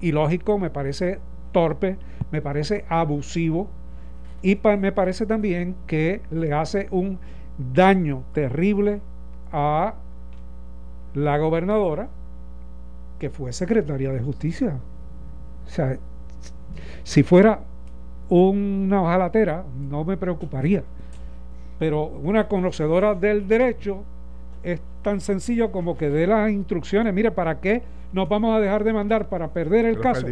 ilógico, 0.00 0.58
me 0.58 0.70
parece 0.70 1.20
torpe, 1.52 1.96
me 2.30 2.42
parece 2.42 2.84
abusivo 2.88 3.68
y 4.42 4.58
me 4.78 4.92
parece 4.92 5.26
también 5.26 5.76
que 5.86 6.20
le 6.30 6.52
hace 6.52 6.88
un 6.90 7.18
daño 7.72 8.24
terrible 8.32 9.00
a 9.52 9.94
la 11.14 11.38
gobernadora, 11.38 12.08
que 13.18 13.30
fue 13.30 13.52
secretaria 13.52 14.10
de 14.10 14.20
justicia. 14.20 14.78
O 15.66 15.68
sea, 15.68 15.96
si 17.04 17.22
fuera 17.22 17.60
una 18.28 19.02
ojalatera, 19.02 19.64
no 19.78 20.04
me 20.04 20.16
preocuparía. 20.16 20.82
Pero 21.82 22.04
una 22.04 22.46
conocedora 22.46 23.16
del 23.16 23.48
derecho 23.48 24.04
es 24.62 24.80
tan 25.02 25.20
sencillo 25.20 25.72
como 25.72 25.98
que 25.98 26.10
dé 26.10 26.28
las 26.28 26.48
instrucciones. 26.48 27.12
Mire, 27.12 27.32
¿para 27.32 27.58
qué 27.58 27.82
nos 28.12 28.28
vamos 28.28 28.56
a 28.56 28.60
dejar 28.60 28.84
de 28.84 28.92
mandar 28.92 29.28
para 29.28 29.52
perder 29.52 29.86
el 29.86 30.00
caso. 30.00 30.26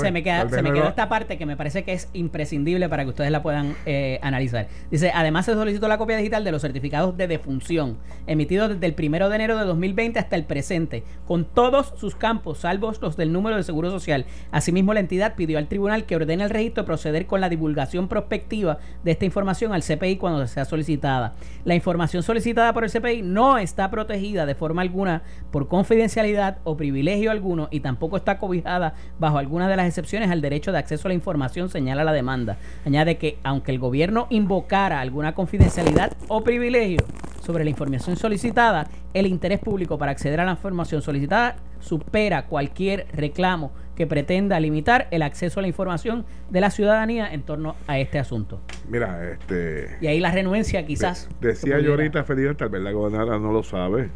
Se 0.00 0.12
me 0.12 0.22
queda, 0.22 0.46
esta 0.88 1.08
parte 1.08 1.38
que 1.38 1.46
me 1.46 1.56
parece 1.56 1.84
que 1.84 1.92
es 1.92 2.08
imprescindible 2.12 2.88
para 2.88 3.04
que 3.04 3.10
ustedes 3.10 3.30
la 3.30 3.42
puedan 3.42 3.74
eh, 3.84 4.18
analizar. 4.22 4.68
Dice, 4.90 5.12
además 5.14 5.46
se 5.46 5.54
solicitó 5.54 5.86
la 5.88 5.98
copia 5.98 6.16
digital 6.16 6.44
de 6.44 6.52
los 6.52 6.62
certificados 6.62 7.16
de 7.16 7.28
defunción 7.28 7.98
emitidos 8.26 8.70
desde 8.70 8.86
el 8.86 8.94
primero 8.94 9.28
de 9.28 9.36
enero 9.36 9.58
de 9.58 9.64
2020 9.64 10.18
hasta 10.18 10.36
el 10.36 10.44
presente, 10.44 11.04
con 11.26 11.44
todos 11.44 11.94
sus 11.96 12.16
campos, 12.16 12.58
salvo 12.58 12.86
los 13.00 13.16
del 13.16 13.32
número 13.32 13.56
de 13.56 13.62
seguro 13.62 13.90
social. 13.90 14.26
Asimismo, 14.50 14.94
la 14.94 15.00
entidad 15.00 15.34
pidió 15.34 15.58
al 15.58 15.68
tribunal 15.68 16.04
que 16.04 16.16
ordene 16.16 16.44
el 16.44 16.50
registro 16.50 16.84
proceder 16.84 17.26
con 17.26 17.40
la 17.40 17.48
divulgación 17.48 18.08
prospectiva 18.08 18.78
de 19.04 19.10
esta 19.10 19.24
información 19.24 19.72
al 19.72 19.82
CPI 19.82 20.16
cuando 20.16 20.46
sea 20.46 20.64
solicitada. 20.64 21.34
La 21.64 21.74
información 21.74 22.22
solicitada 22.22 22.72
por 22.72 22.84
el 22.84 22.90
CPI 22.90 23.22
no 23.22 23.58
está 23.58 23.90
protegida 23.90 24.46
de 24.46 24.54
forma 24.54 24.82
alguna 24.82 25.22
por 25.50 25.68
confidencialidad 25.68 26.55
o 26.64 26.76
privilegio 26.76 27.30
alguno 27.30 27.68
y 27.70 27.80
tampoco 27.80 28.16
está 28.16 28.38
cobijada 28.38 28.94
bajo 29.18 29.38
alguna 29.38 29.68
de 29.68 29.76
las 29.76 29.86
excepciones 29.86 30.30
al 30.30 30.40
derecho 30.40 30.72
de 30.72 30.78
acceso 30.78 31.08
a 31.08 31.10
la 31.10 31.14
información, 31.14 31.68
señala 31.68 32.04
la 32.04 32.12
demanda. 32.12 32.56
Añade 32.84 33.18
que 33.18 33.38
aunque 33.42 33.72
el 33.72 33.78
gobierno 33.78 34.26
invocara 34.30 35.00
alguna 35.00 35.34
confidencialidad 35.34 36.12
o 36.28 36.42
privilegio 36.42 37.04
sobre 37.44 37.64
la 37.64 37.70
información 37.70 38.16
solicitada, 38.16 38.88
el 39.14 39.26
interés 39.26 39.60
público 39.60 39.98
para 39.98 40.12
acceder 40.12 40.40
a 40.40 40.44
la 40.44 40.52
información 40.52 41.00
solicitada 41.00 41.56
supera 41.78 42.46
cualquier 42.46 43.06
reclamo 43.12 43.70
que 43.94 44.06
pretenda 44.06 44.58
limitar 44.60 45.06
el 45.10 45.22
acceso 45.22 45.60
a 45.60 45.62
la 45.62 45.68
información 45.68 46.26
de 46.50 46.60
la 46.60 46.70
ciudadanía 46.70 47.32
en 47.32 47.42
torno 47.42 47.76
a 47.86 47.98
este 47.98 48.18
asunto. 48.18 48.60
Mira, 48.88 49.32
este... 49.32 49.96
Y 50.00 50.08
ahí 50.08 50.20
la 50.20 50.32
renuencia 50.32 50.84
quizás... 50.84 51.28
decía 51.40 51.78
yo 51.80 51.92
ahorita, 51.92 52.24
Felipe, 52.24 52.54
tal 52.54 52.68
vez 52.68 52.82
la 52.82 52.92
gobernadora 52.92 53.38
no 53.38 53.52
lo 53.52 53.62
sabe 53.62 54.10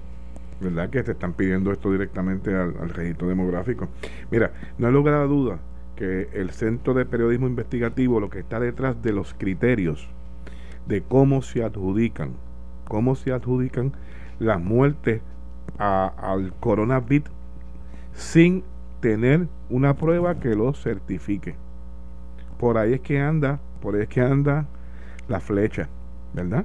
¿verdad? 0.61 0.91
Que 0.91 1.03
te 1.03 1.13
están 1.13 1.33
pidiendo 1.33 1.73
esto 1.73 1.91
directamente 1.91 2.55
al, 2.55 2.91
registro 2.91 3.29
demográfico. 3.29 3.89
Mira, 4.31 4.53
no 4.79 4.87
hay 4.87 4.93
lugar 4.93 5.15
a 5.15 5.25
duda 5.25 5.59
que 5.97 6.29
el 6.33 6.51
Centro 6.51 6.95
de 6.95 7.05
Periodismo 7.05 7.47
Investigativo, 7.47 8.21
lo 8.21 8.31
que 8.31 8.41
está 8.41 8.61
detrás 8.61 9.03
de 9.03 9.13
los 9.13 9.35
criterios 9.35 10.09
de 10.87 11.03
cómo 11.03 11.43
se 11.43 11.63
adjudican, 11.63 12.33
cómo 12.89 13.15
se 13.15 13.33
adjudican 13.33 13.93
las 14.39 14.61
muertes 14.61 15.23
al 15.79 16.53
coronavirus 16.61 17.31
sin 18.13 18.65
tener 19.01 19.47
una 19.69 19.95
prueba 19.95 20.41
que 20.41 20.55
lo 20.55 20.73
certifique. 20.75 21.55
Por 22.59 22.77
ahí 22.77 22.95
es 22.95 23.01
que 23.01 23.21
anda, 23.21 23.61
por 23.81 23.95
ahí 23.95 24.03
es 24.03 24.09
que 24.09 24.21
anda 24.21 24.67
la 25.29 25.41
flecha, 25.41 25.89
¿verdad? 26.35 26.65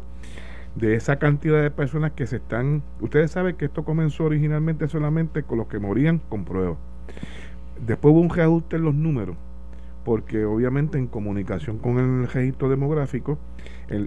De 0.75 0.95
esa 0.95 1.17
cantidad 1.17 1.61
de 1.61 1.71
personas 1.71 2.11
que 2.11 2.27
se 2.27 2.37
están... 2.37 2.83
Ustedes 2.99 3.31
saben 3.31 3.55
que 3.55 3.65
esto 3.65 3.83
comenzó 3.83 4.25
originalmente 4.25 4.87
solamente 4.87 5.43
con 5.43 5.57
los 5.57 5.67
que 5.67 5.79
morían 5.79 6.19
con 6.29 6.43
pruebas. 6.43 6.77
Después 7.85 8.13
hubo 8.13 8.21
un 8.21 8.29
reajuste 8.29 8.75
en 8.75 8.83
los 8.83 8.95
números, 8.95 9.35
porque 10.03 10.45
obviamente 10.45 10.97
en 10.97 11.07
comunicación 11.07 11.77
con 11.77 11.97
el 11.97 12.27
registro 12.27 12.69
demográfico 12.69 13.37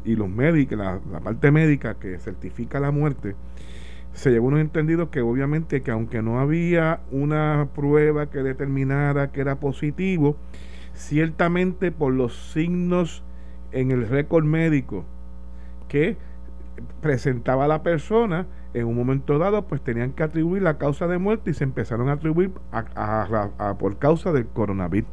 y 0.04 0.16
los 0.16 0.28
médicos, 0.28 0.78
la, 0.78 1.00
parte 1.20 1.50
médica 1.50 1.94
que 1.94 2.18
certifica 2.18 2.80
la 2.80 2.90
muerte, 2.90 3.34
se 4.12 4.30
llegó 4.30 4.46
a 4.46 4.52
un 4.52 4.58
entendido 4.58 5.10
que 5.10 5.20
obviamente 5.20 5.82
que 5.82 5.90
aunque 5.90 6.22
no 6.22 6.40
había 6.40 7.00
una 7.10 7.68
prueba 7.74 8.30
que 8.30 8.42
determinara 8.42 9.30
que 9.30 9.40
era 9.40 9.56
positivo, 9.56 10.36
ciertamente 10.94 11.92
por 11.92 12.12
los 12.12 12.52
signos 12.52 13.22
en 13.70 13.90
el 13.90 14.08
récord 14.08 14.44
médico 14.44 15.04
que 15.88 16.16
presentaba 17.00 17.64
a 17.64 17.68
la 17.68 17.82
persona, 17.82 18.46
en 18.74 18.86
un 18.86 18.96
momento 18.96 19.38
dado, 19.38 19.66
pues 19.66 19.82
tenían 19.82 20.12
que 20.12 20.22
atribuir 20.22 20.62
la 20.62 20.78
causa 20.78 21.06
de 21.06 21.18
muerte 21.18 21.50
y 21.50 21.54
se 21.54 21.64
empezaron 21.64 22.08
a 22.08 22.12
atribuir 22.12 22.50
a, 22.72 23.76
por 23.78 23.98
causa 23.98 24.32
del 24.32 24.46
coronavirus. 24.46 25.08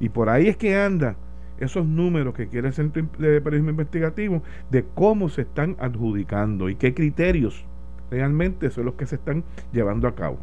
Y 0.00 0.08
por 0.08 0.28
ahí 0.28 0.48
es 0.48 0.56
que 0.56 0.76
anda 0.76 1.16
esos 1.58 1.86
números 1.86 2.34
que 2.34 2.48
quiere 2.48 2.68
el 2.68 2.74
Centro 2.74 3.06
de 3.18 3.40
Periodismo 3.40 3.70
Investigativo 3.70 4.42
de 4.70 4.84
cómo 4.94 5.28
se 5.28 5.42
están 5.42 5.76
adjudicando 5.78 6.68
y 6.68 6.74
qué 6.74 6.94
criterios 6.94 7.64
realmente 8.10 8.70
son 8.70 8.86
los 8.86 8.94
que 8.94 9.06
se 9.06 9.16
están 9.16 9.44
llevando 9.72 10.08
a 10.08 10.14
cabo. 10.14 10.38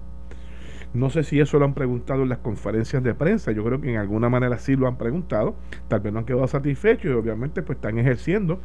No 0.94 1.10
sé 1.10 1.24
si 1.24 1.40
eso 1.40 1.58
lo 1.58 1.66
han 1.66 1.74
preguntado 1.74 2.24
en 2.24 2.30
las 2.30 2.40
conferencias 2.40 3.02
de 3.02 3.14
prensa, 3.14 3.54
yo 3.54 3.64
creo 3.64 3.80
que 3.80 3.92
en 3.92 3.98
alguna 3.98 4.28
manera 4.28 4.58
sí 4.58 4.76
lo 4.76 4.88
han 4.88 4.98
preguntado, 4.98 5.56
tal 5.88 6.02
vez 6.02 6.12
no 6.12 6.20
han 6.20 6.26
quedado 6.26 6.46
satisfechos 6.48 7.06
y 7.06 7.14
obviamente 7.14 7.62
pues 7.62 7.78
están 7.78 7.98
ejerciendo 7.98 8.60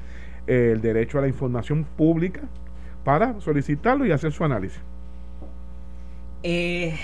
el 0.46 0.80
derecho 0.80 1.18
a 1.18 1.22
la 1.22 1.28
información 1.28 1.84
pública 1.84 2.42
para 3.04 3.40
solicitarlo 3.40 4.06
y 4.06 4.12
hacer 4.12 4.32
su 4.32 4.44
análisis. 4.44 4.80
Eh, 6.42 6.96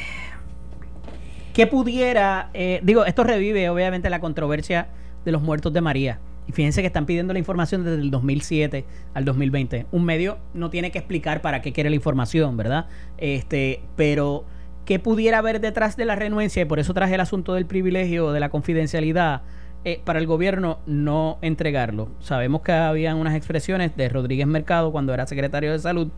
¿Qué 1.54 1.66
pudiera, 1.66 2.50
eh, 2.54 2.80
digo, 2.82 3.04
esto 3.04 3.24
revive 3.24 3.68
obviamente 3.68 4.08
la 4.10 4.20
controversia 4.20 4.88
de 5.24 5.32
los 5.32 5.42
muertos 5.42 5.72
de 5.72 5.80
María. 5.80 6.18
Y 6.48 6.52
fíjense 6.52 6.80
que 6.80 6.88
están 6.88 7.06
pidiendo 7.06 7.32
la 7.32 7.38
información 7.38 7.84
desde 7.84 8.02
el 8.02 8.10
2007 8.10 8.84
al 9.14 9.24
2020. 9.24 9.86
Un 9.92 10.04
medio 10.04 10.38
no 10.54 10.70
tiene 10.70 10.90
que 10.90 10.98
explicar 10.98 11.40
para 11.40 11.62
qué 11.62 11.72
quiere 11.72 11.90
la 11.90 11.96
información, 11.96 12.56
¿verdad? 12.56 12.86
Este, 13.18 13.82
pero 13.96 14.44
¿qué 14.84 14.98
pudiera 14.98 15.38
haber 15.38 15.60
detrás 15.60 15.96
de 15.96 16.04
la 16.04 16.16
renuencia? 16.16 16.62
Y 16.62 16.64
por 16.64 16.80
eso 16.80 16.94
traje 16.94 17.14
el 17.14 17.20
asunto 17.20 17.54
del 17.54 17.66
privilegio, 17.66 18.32
de 18.32 18.40
la 18.40 18.48
confidencialidad, 18.48 19.42
eh, 19.84 20.00
para 20.04 20.18
el 20.18 20.26
gobierno 20.26 20.78
no 20.86 21.38
entregarlo. 21.42 22.08
Sabemos 22.20 22.62
que 22.62 22.72
habían 22.72 23.16
unas 23.16 23.34
expresiones 23.34 23.96
de 23.96 24.08
Rodríguez 24.08 24.46
Mercado 24.46 24.92
cuando 24.92 25.12
era 25.12 25.26
secretario 25.26 25.72
de 25.72 25.78
salud 25.78 26.08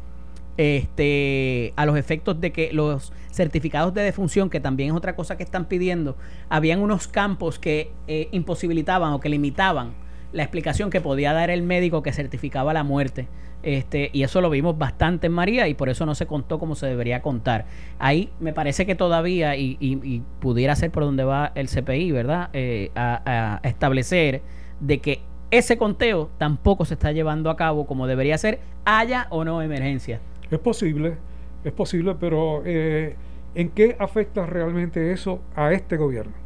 este, 0.57 1.72
a 1.77 1.87
los 1.87 1.96
efectos 1.96 2.40
de 2.40 2.53
que 2.53 2.72
los 2.72 3.12
certificados 3.33 3.94
de 3.94 4.03
defunción, 4.03 4.50
que 4.50 4.61
también 4.61 4.90
es 4.90 4.96
otra 4.96 5.16
cosa 5.16 5.37
que 5.37 5.42
están 5.42 5.64
pidiendo, 5.64 6.16
habían 6.48 6.81
unos 6.81 7.09
campos 7.09 7.59
que 7.59 7.90
eh, 8.07 8.29
imposibilitaban 8.33 9.12
o 9.12 9.20
que 9.20 9.29
limitaban 9.29 9.94
la 10.33 10.42
explicación 10.42 10.90
que 10.90 11.00
podía 11.00 11.33
dar 11.33 11.50
el 11.50 11.62
médico 11.62 12.03
que 12.03 12.12
certificaba 12.12 12.72
la 12.72 12.85
muerte. 12.85 13.29
Este, 13.64 14.11
y 14.12 14.24
eso 14.24 14.42
lo 14.42 14.50
vimos 14.50 14.77
bastante 14.77 15.29
en 15.29 15.33
María 15.33 15.66
y 15.68 15.74
por 15.74 15.88
eso 15.88 16.05
no 16.05 16.14
se 16.14 16.27
contó 16.27 16.59
como 16.59 16.74
se 16.74 16.87
debería 16.87 17.22
contar. 17.22 17.64
Ahí 17.98 18.31
me 18.38 18.53
parece 18.53 18.85
que 18.85 18.94
todavía, 18.94 19.57
y, 19.57 20.22
pudiera 20.40 20.77
ser 20.77 20.90
por 20.90 21.05
donde 21.05 21.24
va 21.24 21.50
el 21.55 21.68
CPI, 21.68 22.12
¿verdad? 22.12 22.50
Eh, 22.53 22.90
a, 22.94 23.61
establecer 23.62 24.42
de 24.81 24.98
que 24.98 25.20
ese 25.50 25.79
conteo 25.79 26.29
tampoco 26.37 26.85
se 26.85 26.94
está 26.94 27.12
llevando 27.12 27.48
a 27.48 27.57
cabo 27.57 27.87
como 27.87 28.07
debería 28.07 28.37
ser, 28.37 28.59
haya 28.85 29.29
o 29.31 29.44
no 29.44 29.62
emergencia. 29.62 30.20
Es 30.50 30.59
posible, 30.59 31.16
es 31.64 31.72
posible, 31.72 32.16
pero 32.20 32.62
eh, 32.66 33.16
¿en 33.55 33.70
qué 33.70 33.96
afecta 33.98 34.44
realmente 34.44 35.12
eso 35.12 35.40
a 35.57 35.72
este 35.72 35.96
gobierno? 35.96 36.43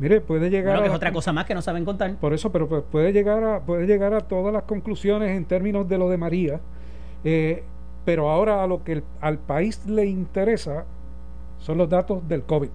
Mire, 0.00 0.22
puede 0.22 0.48
llegar 0.48 0.76
bueno, 0.76 0.82
que 0.82 0.88
es 0.88 0.94
otra 0.94 1.12
cosa 1.12 1.32
más 1.32 1.44
que 1.44 1.54
no 1.54 1.60
saben 1.60 1.84
contar. 1.84 2.16
Por 2.16 2.32
eso, 2.32 2.50
pero 2.50 2.66
puede 2.84 3.12
llegar 3.12 3.44
a, 3.44 3.60
puede 3.60 3.86
llegar 3.86 4.14
a 4.14 4.20
todas 4.20 4.50
las 4.50 4.62
conclusiones 4.62 5.36
en 5.36 5.44
términos 5.44 5.86
de 5.88 5.98
lo 5.98 6.08
de 6.08 6.16
María. 6.16 6.60
Eh, 7.22 7.62
pero 8.06 8.30
ahora 8.30 8.64
a 8.64 8.66
lo 8.66 8.82
que 8.82 9.02
al 9.20 9.38
país 9.38 9.84
le 9.86 10.06
interesa 10.06 10.86
son 11.58 11.76
los 11.76 11.90
datos 11.90 12.26
del 12.26 12.44
COVID. 12.44 12.70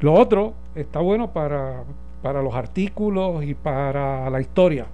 Lo 0.00 0.12
otro 0.12 0.52
está 0.74 1.00
bueno 1.00 1.32
para, 1.32 1.82
para 2.22 2.42
los 2.42 2.54
artículos 2.54 3.42
y 3.42 3.54
para 3.54 4.28
la 4.28 4.42
historia 4.42 4.86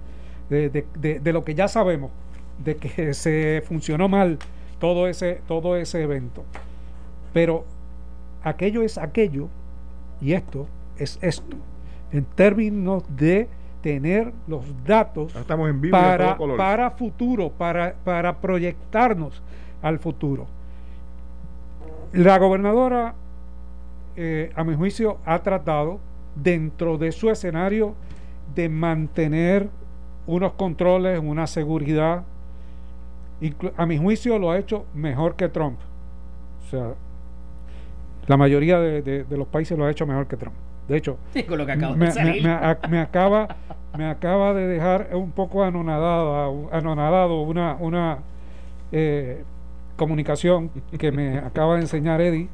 de, 0.49 0.69
de, 0.69 1.19
de 1.19 1.33
lo 1.33 1.43
que 1.43 1.53
ya 1.53 1.67
sabemos 1.67 2.11
de 2.63 2.77
que 2.77 3.13
se 3.13 3.61
funcionó 3.67 4.07
mal 4.07 4.39
todo 4.79 5.07
ese, 5.07 5.41
todo 5.47 5.75
ese 5.75 6.01
evento. 6.01 6.43
Pero 7.33 7.65
aquello 8.41 8.83
es 8.83 8.97
aquello 8.97 9.49
y 10.21 10.33
esto 10.33 10.67
es 10.97 11.19
esto. 11.21 11.57
En 12.11 12.25
términos 12.25 13.03
de 13.15 13.47
tener 13.81 14.33
los 14.47 14.63
datos 14.83 15.35
Estamos 15.35 15.69
en 15.69 15.91
para, 15.91 16.37
para 16.57 16.91
futuro, 16.91 17.51
para, 17.51 17.93
para 18.03 18.39
proyectarnos 18.39 19.43
al 19.81 19.99
futuro. 19.99 20.47
La 22.13 22.37
gobernadora, 22.39 23.13
eh, 24.15 24.51
a 24.55 24.63
mi 24.63 24.75
juicio, 24.75 25.19
ha 25.25 25.39
tratado 25.43 25.99
dentro 26.35 26.97
de 26.97 27.11
su 27.11 27.29
escenario 27.29 27.95
de 28.55 28.69
mantener 28.69 29.69
unos 30.25 30.53
controles, 30.53 31.19
una 31.19 31.45
seguridad 31.45 32.23
a 33.75 33.85
mi 33.85 33.97
juicio 33.97 34.39
lo 34.39 34.51
ha 34.51 34.57
hecho 34.57 34.85
mejor 34.93 35.35
que 35.35 35.49
Trump. 35.49 35.79
O 36.65 36.69
sea, 36.69 36.93
la 38.27 38.37
mayoría 38.37 38.79
de, 38.79 39.25
los 39.29 39.47
países 39.47 39.77
lo 39.77 39.85
ha 39.85 39.91
hecho 39.91 40.05
mejor 40.05 40.27
que 40.27 40.37
Trump. 40.37 40.55
De 40.87 40.97
hecho, 40.97 41.17
me, 41.33 42.99
acaba, 42.99 43.55
me 43.97 44.05
acaba 44.05 44.53
de 44.53 44.67
dejar 44.67 45.09
un 45.13 45.31
poco 45.31 45.63
anonadado, 45.63 46.69
anonadado 46.71 47.41
una, 47.41 47.75
una 47.79 48.19
eh, 48.91 49.43
comunicación 49.95 50.69
que 50.97 51.11
me 51.11 51.39
acaba 51.39 51.75
de 51.75 51.81
enseñar 51.81 52.21
Eddie 52.21 52.49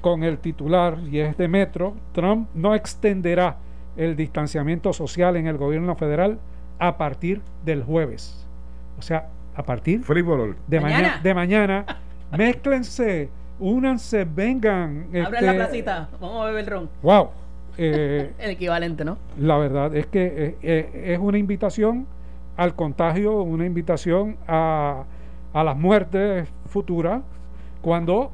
con 0.00 0.24
el 0.24 0.38
titular 0.38 0.98
y 1.10 1.20
es 1.20 1.36
de 1.36 1.48
Metro. 1.48 1.94
Trump 2.12 2.48
no 2.54 2.74
extenderá 2.74 3.56
el 3.96 4.16
distanciamiento 4.16 4.92
social 4.92 5.36
en 5.36 5.46
el 5.46 5.56
gobierno 5.56 5.94
federal 5.94 6.38
a 6.78 6.96
partir 6.98 7.40
del 7.64 7.84
jueves. 7.84 8.46
O 8.98 9.02
sea, 9.02 9.28
a 9.54 9.62
partir 9.62 10.04
de 10.04 10.80
mañana. 10.80 11.20
de 11.22 11.34
mañana. 11.34 11.86
Mézclense, 12.36 13.28
únanse, 13.58 14.24
vengan. 14.24 15.06
Abran 15.08 15.44
la 15.44 15.52
este, 15.52 15.54
placita, 15.54 16.08
vamos 16.20 16.42
a 16.42 16.46
beber 16.46 16.68
ron. 16.68 16.90
Wow. 17.02 17.28
Eh, 17.78 18.34
el 18.38 18.50
equivalente, 18.50 19.02
¿no? 19.02 19.16
La 19.38 19.56
verdad 19.56 19.96
es 19.96 20.06
que 20.06 20.26
eh, 20.26 20.56
eh, 20.60 21.14
es 21.14 21.18
una 21.18 21.38
invitación 21.38 22.06
al 22.54 22.74
contagio, 22.74 23.40
una 23.40 23.64
invitación 23.64 24.36
a, 24.46 25.04
a 25.54 25.64
las 25.64 25.74
muertes 25.78 26.50
futuras, 26.66 27.22
cuando 27.80 28.30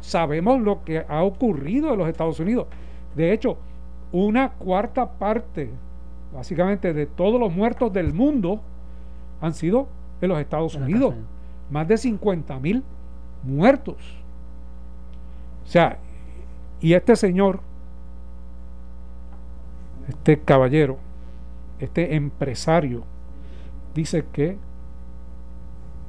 sabemos 0.00 0.60
lo 0.60 0.82
que 0.82 1.04
ha 1.08 1.22
ocurrido 1.22 1.92
en 1.92 2.00
los 2.00 2.08
Estados 2.08 2.40
Unidos. 2.40 2.66
De 3.14 3.32
hecho, 3.32 3.58
una 4.12 4.50
cuarta 4.50 5.08
parte, 5.08 5.70
básicamente, 6.34 6.92
de 6.92 7.06
todos 7.06 7.38
los 7.38 7.52
muertos 7.52 7.92
del 7.92 8.12
mundo 8.12 8.60
han 9.40 9.54
sido 9.54 9.88
en 10.20 10.28
los 10.30 10.40
Estados 10.40 10.74
Unidos. 10.74 11.14
Más 11.70 11.86
de 11.86 11.96
50 11.96 12.58
mil 12.58 12.82
muertos. 13.42 14.19
O 15.70 15.72
sea, 15.72 15.98
y 16.80 16.94
este 16.94 17.14
señor, 17.14 17.60
este 20.08 20.40
caballero, 20.40 20.98
este 21.78 22.16
empresario, 22.16 23.04
dice 23.94 24.24
que, 24.32 24.56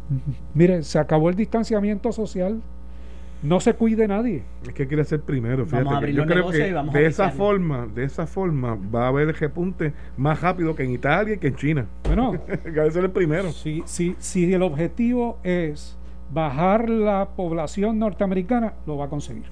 mire, 0.56 0.82
se 0.82 0.98
acabó 0.98 1.30
el 1.30 1.36
distanciamiento 1.36 2.12
social 2.12 2.60
no 3.44 3.60
se 3.60 3.76
cuide 3.76 4.08
nadie. 4.08 4.42
Es 4.64 4.74
que 4.74 4.88
quiere 4.88 5.04
ser 5.04 5.22
primero. 5.22 5.68
Fíjate, 5.68 6.12
yo 6.12 6.26
creo 6.26 6.50
que 6.50 6.74
de 6.74 7.06
esa 7.06 7.30
forma, 7.30 7.86
de 7.86 8.04
esa 8.04 8.26
forma 8.26 8.76
va 8.76 9.06
a 9.06 9.08
haber 9.10 9.28
el 9.28 9.36
repunte 9.36 9.94
más 10.18 10.42
rápido 10.42 10.76
que 10.76 10.86
en 10.86 10.92
Italia 10.92 11.36
y 11.36 11.38
que 11.38 11.50
en 11.50 11.56
China. 11.56 11.86
Bueno, 12.04 12.34
que 12.48 12.92
ser 12.92 13.04
el 13.04 13.12
primero. 13.12 13.52
Si, 13.52 13.84
si, 13.86 14.16
si 14.18 14.52
el 14.52 14.64
objetivo 14.64 15.38
es 15.44 16.00
bajar 16.34 16.90
la 16.90 17.30
población 17.36 18.00
norteamericana, 18.00 18.74
lo 18.86 18.98
va 18.98 19.06
a 19.06 19.10
conseguir. 19.10 19.46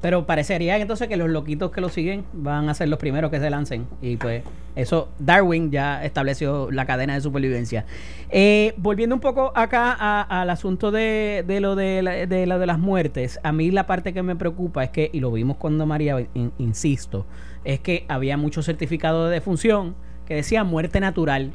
Pero 0.00 0.26
parecería 0.26 0.78
entonces 0.78 1.08
que 1.08 1.16
los 1.16 1.28
loquitos 1.28 1.72
que 1.72 1.80
lo 1.80 1.88
siguen 1.88 2.24
van 2.32 2.68
a 2.68 2.74
ser 2.74 2.88
los 2.88 3.00
primeros 3.00 3.32
que 3.32 3.40
se 3.40 3.50
lancen. 3.50 3.88
Y 4.00 4.16
pues 4.16 4.44
eso, 4.76 5.08
Darwin 5.18 5.72
ya 5.72 6.04
estableció 6.04 6.70
la 6.70 6.86
cadena 6.86 7.14
de 7.14 7.20
supervivencia. 7.20 7.84
Eh, 8.30 8.74
volviendo 8.76 9.16
un 9.16 9.20
poco 9.20 9.50
acá 9.56 10.22
al 10.22 10.50
asunto 10.50 10.92
de, 10.92 11.44
lo 11.60 11.74
de, 11.74 12.26
de, 12.28 12.46
de 12.46 12.66
las 12.66 12.78
muertes, 12.78 13.40
a 13.42 13.50
mí 13.50 13.72
la 13.72 13.86
parte 13.86 14.12
que 14.12 14.22
me 14.22 14.36
preocupa 14.36 14.84
es 14.84 14.90
que, 14.90 15.10
y 15.12 15.18
lo 15.18 15.32
vimos 15.32 15.56
cuando 15.56 15.84
María, 15.84 16.24
insisto, 16.58 17.26
es 17.64 17.80
que 17.80 18.04
había 18.08 18.36
mucho 18.36 18.62
certificado 18.62 19.26
de 19.26 19.34
defunción 19.34 19.96
que 20.26 20.36
decía 20.36 20.62
muerte 20.62 21.00
natural. 21.00 21.50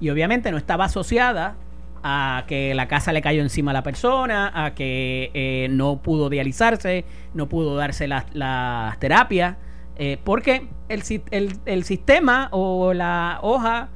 Y 0.00 0.08
obviamente 0.08 0.50
no 0.50 0.56
estaba 0.56 0.86
asociada 0.86 1.56
a 2.08 2.44
que 2.46 2.72
la 2.72 2.86
casa 2.86 3.12
le 3.12 3.20
cayó 3.20 3.42
encima 3.42 3.72
a 3.72 3.74
la 3.74 3.82
persona, 3.82 4.52
a 4.54 4.74
que 4.74 5.32
eh, 5.34 5.66
no 5.70 6.02
pudo 6.02 6.30
dializarse, 6.30 7.04
no 7.34 7.48
pudo 7.48 7.74
darse 7.74 8.06
las 8.06 8.32
la 8.32 8.96
terapias, 9.00 9.56
eh, 9.96 10.16
porque 10.22 10.68
el, 10.88 11.02
el, 11.64 11.84
sistema 11.84 12.48
o 12.52 12.94
la 12.94 13.40
hoja 13.42 13.88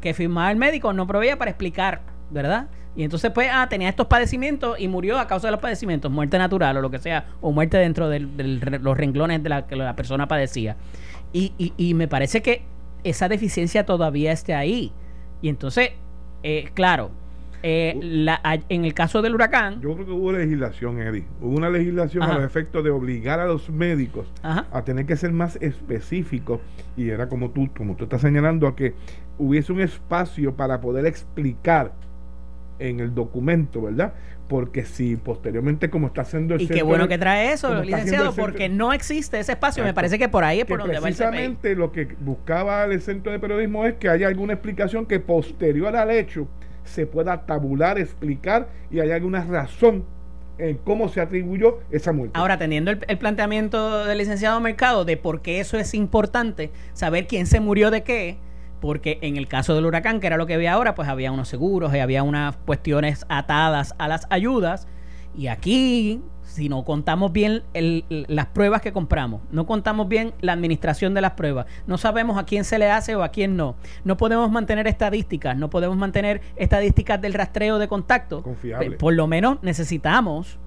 que 0.00 0.14
firmaba 0.14 0.50
el 0.50 0.56
médico 0.56 0.94
no 0.94 1.06
proveía 1.06 1.36
para 1.36 1.50
explicar, 1.50 2.00
¿verdad? 2.30 2.68
Y 2.96 3.04
entonces, 3.04 3.30
pues, 3.30 3.50
ah, 3.52 3.66
tenía 3.68 3.90
estos 3.90 4.06
padecimientos 4.06 4.80
y 4.80 4.88
murió 4.88 5.18
a 5.18 5.26
causa 5.26 5.48
de 5.48 5.52
los 5.52 5.60
padecimientos, 5.60 6.10
muerte 6.10 6.38
natural 6.38 6.78
o 6.78 6.80
lo 6.80 6.90
que 6.90 6.98
sea, 6.98 7.26
o 7.42 7.52
muerte 7.52 7.76
dentro 7.76 8.08
de 8.08 8.20
los 8.20 8.96
renglones 8.96 9.42
de 9.42 9.50
la 9.50 9.66
que 9.66 9.76
la 9.76 9.94
persona 9.94 10.26
padecía. 10.26 10.76
Y, 11.34 11.52
y, 11.58 11.74
y 11.76 11.92
me 11.92 12.08
parece 12.08 12.40
que 12.40 12.62
esa 13.04 13.28
deficiencia 13.28 13.84
todavía 13.84 14.32
está 14.32 14.58
ahí. 14.58 14.92
Y 15.42 15.50
entonces, 15.50 15.90
eh, 16.42 16.70
claro, 16.72 17.10
eh, 17.62 17.98
la, 18.00 18.40
en 18.68 18.84
el 18.84 18.94
caso 18.94 19.22
del 19.22 19.34
huracán. 19.34 19.80
Yo 19.80 19.94
creo 19.94 20.06
que 20.06 20.12
hubo 20.12 20.32
legislación, 20.32 21.00
Eddie. 21.00 21.24
Hubo 21.40 21.56
una 21.56 21.70
legislación 21.70 22.22
a 22.22 22.34
los 22.34 22.44
efectos 22.44 22.82
de 22.84 22.90
obligar 22.90 23.40
a 23.40 23.46
los 23.46 23.70
médicos 23.70 24.26
a 24.42 24.82
tener 24.84 25.06
que 25.06 25.16
ser 25.16 25.32
más 25.32 25.56
específicos. 25.60 26.60
Y 26.96 27.10
era 27.10 27.28
como 27.28 27.50
tú, 27.50 27.68
como 27.76 27.96
tú 27.96 28.04
estás 28.04 28.22
señalando, 28.22 28.66
a 28.66 28.76
que 28.76 28.94
hubiese 29.38 29.72
un 29.72 29.80
espacio 29.80 30.54
para 30.54 30.80
poder 30.80 31.06
explicar 31.06 31.92
en 32.78 33.00
el 33.00 33.14
documento, 33.14 33.82
¿verdad? 33.82 34.14
porque 34.50 34.84
si 34.84 35.14
posteriormente 35.14 35.90
como 35.90 36.08
está 36.08 36.22
haciendo 36.22 36.56
el 36.56 36.62
y 36.62 36.66
qué 36.66 36.82
bueno 36.82 37.06
que 37.06 37.18
trae 37.18 37.52
eso 37.52 37.84
licenciado 37.84 38.34
porque 38.34 38.68
no 38.68 38.92
existe 38.92 39.38
ese 39.38 39.52
espacio 39.52 39.84
me 39.84 39.94
parece 39.94 40.18
que 40.18 40.28
por 40.28 40.42
ahí 40.42 40.58
es 40.58 40.66
por 40.66 40.80
donde 40.80 40.94
va 40.94 41.06
el 41.08 41.14
precisamente 41.14 41.76
lo 41.76 41.92
que 41.92 42.16
buscaba 42.18 42.82
el 42.82 43.00
centro 43.00 43.30
de 43.30 43.38
periodismo 43.38 43.86
es 43.86 43.94
que 43.94 44.08
haya 44.08 44.26
alguna 44.26 44.54
explicación 44.54 45.06
que 45.06 45.20
posterior 45.20 45.94
al 45.94 46.10
hecho 46.10 46.48
se 46.84 47.06
pueda 47.06 47.46
tabular 47.46 47.98
explicar 47.98 48.68
y 48.90 49.00
haya 49.00 49.14
alguna 49.14 49.44
razón 49.44 50.04
en 50.58 50.76
cómo 50.76 51.08
se 51.08 51.20
atribuyó 51.20 51.78
esa 51.90 52.12
muerte. 52.12 52.38
Ahora, 52.38 52.58
teniendo 52.58 52.90
el, 52.90 53.18
planteamiento 53.18 54.04
del 54.04 54.18
licenciado 54.18 54.60
Mercado 54.60 55.04
de 55.04 55.16
por 55.16 55.40
qué 55.40 55.60
eso 55.60 55.78
es 55.78 55.94
importante, 55.94 56.70
saber 56.92 57.26
quién 57.26 57.46
se 57.46 57.60
murió 57.60 57.90
de 57.90 58.02
qué, 58.02 58.36
porque 58.80 59.18
en 59.22 59.36
el 59.36 59.48
caso 59.48 59.74
del 59.74 59.86
huracán, 59.86 60.20
que 60.20 60.26
era 60.26 60.36
lo 60.36 60.46
que 60.46 60.54
había 60.54 60.72
ahora, 60.72 60.94
pues 60.94 61.08
había 61.08 61.32
unos 61.32 61.48
seguros 61.48 61.94
y 61.94 61.98
había 61.98 62.22
unas 62.22 62.56
cuestiones 62.56 63.24
atadas 63.28 63.94
a 63.98 64.08
las 64.08 64.26
ayudas. 64.30 64.86
Y 65.34 65.46
aquí, 65.46 66.20
si 66.50 66.68
no 66.68 66.84
contamos 66.84 67.32
bien 67.32 67.62
las 67.74 68.46
pruebas 68.46 68.82
que 68.82 68.92
compramos, 68.92 69.40
no 69.52 69.66
contamos 69.66 70.08
bien 70.08 70.34
la 70.40 70.52
administración 70.52 71.14
de 71.14 71.20
las 71.20 71.32
pruebas, 71.32 71.66
no 71.86 71.96
sabemos 71.96 72.38
a 72.38 72.44
quién 72.44 72.64
se 72.64 72.78
le 72.78 72.90
hace 72.90 73.14
o 73.14 73.22
a 73.22 73.28
quién 73.28 73.56
no, 73.56 73.76
no 74.04 74.16
podemos 74.16 74.50
mantener 74.50 74.86
estadísticas, 74.88 75.56
no 75.56 75.70
podemos 75.70 75.96
mantener 75.96 76.40
estadísticas 76.56 77.20
del 77.20 77.34
rastreo 77.34 77.78
de 77.78 77.88
contacto, 77.88 78.42
Confiable. 78.42 78.96
por 78.96 79.14
lo 79.14 79.26
menos 79.26 79.58
necesitamos 79.62 80.58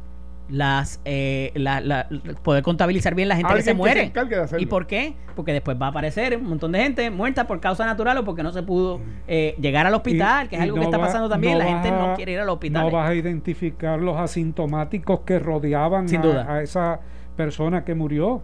las 0.50 1.00
eh, 1.06 1.52
la, 1.56 2.08
poder 2.44 2.64
contabilizar 2.64 3.16
bien 3.16 3.30
la 3.30 3.36
gente 3.36 3.54
que 3.54 3.62
se 3.62 3.74
muere. 3.74 4.12
¿Y 4.58 4.66
por 4.66 4.88
qué? 4.88 5.16
Porque 5.36 5.54
después 5.54 5.78
va 5.82 5.88
a 5.88 5.90
aparecer 5.90 6.38
un 6.38 6.48
montón 6.48 6.72
de 6.72 6.80
gente 6.80 7.10
muerta 7.10 7.48
por 7.48 7.60
causa 7.60 7.86
natural 7.86 8.18
o 8.18 8.26
porque 8.26 8.44
no 8.44 8.52
se 8.52 8.64
pudo 8.64 9.00
eh, 9.28 9.56
llegar 9.60 9.88
al 9.88 9.94
hospital, 9.94 10.50
que 10.50 10.56
es 10.56 10.62
algo 10.62 10.78
que 10.78 10.86
está 10.86 11.00
pasando 11.00 11.30
también. 11.30 11.58
la 11.58 11.66
gente 11.66 11.92
no 11.92 12.14
quiere 12.16 12.34
ir 12.34 12.40
al 12.40 12.50
hospital. 12.50 12.86
No 12.86 12.92
vas 12.92 13.10
a 13.10 13.16
identificar 13.16 14.00
los 14.00 14.18
asintomáticos 14.18 15.22
que 15.22 15.40
rodeaban 15.40 16.08
a, 16.48 16.62
esa 16.62 17.00
persona 17.36 17.84
que 17.84 17.96
murió. 17.96 18.42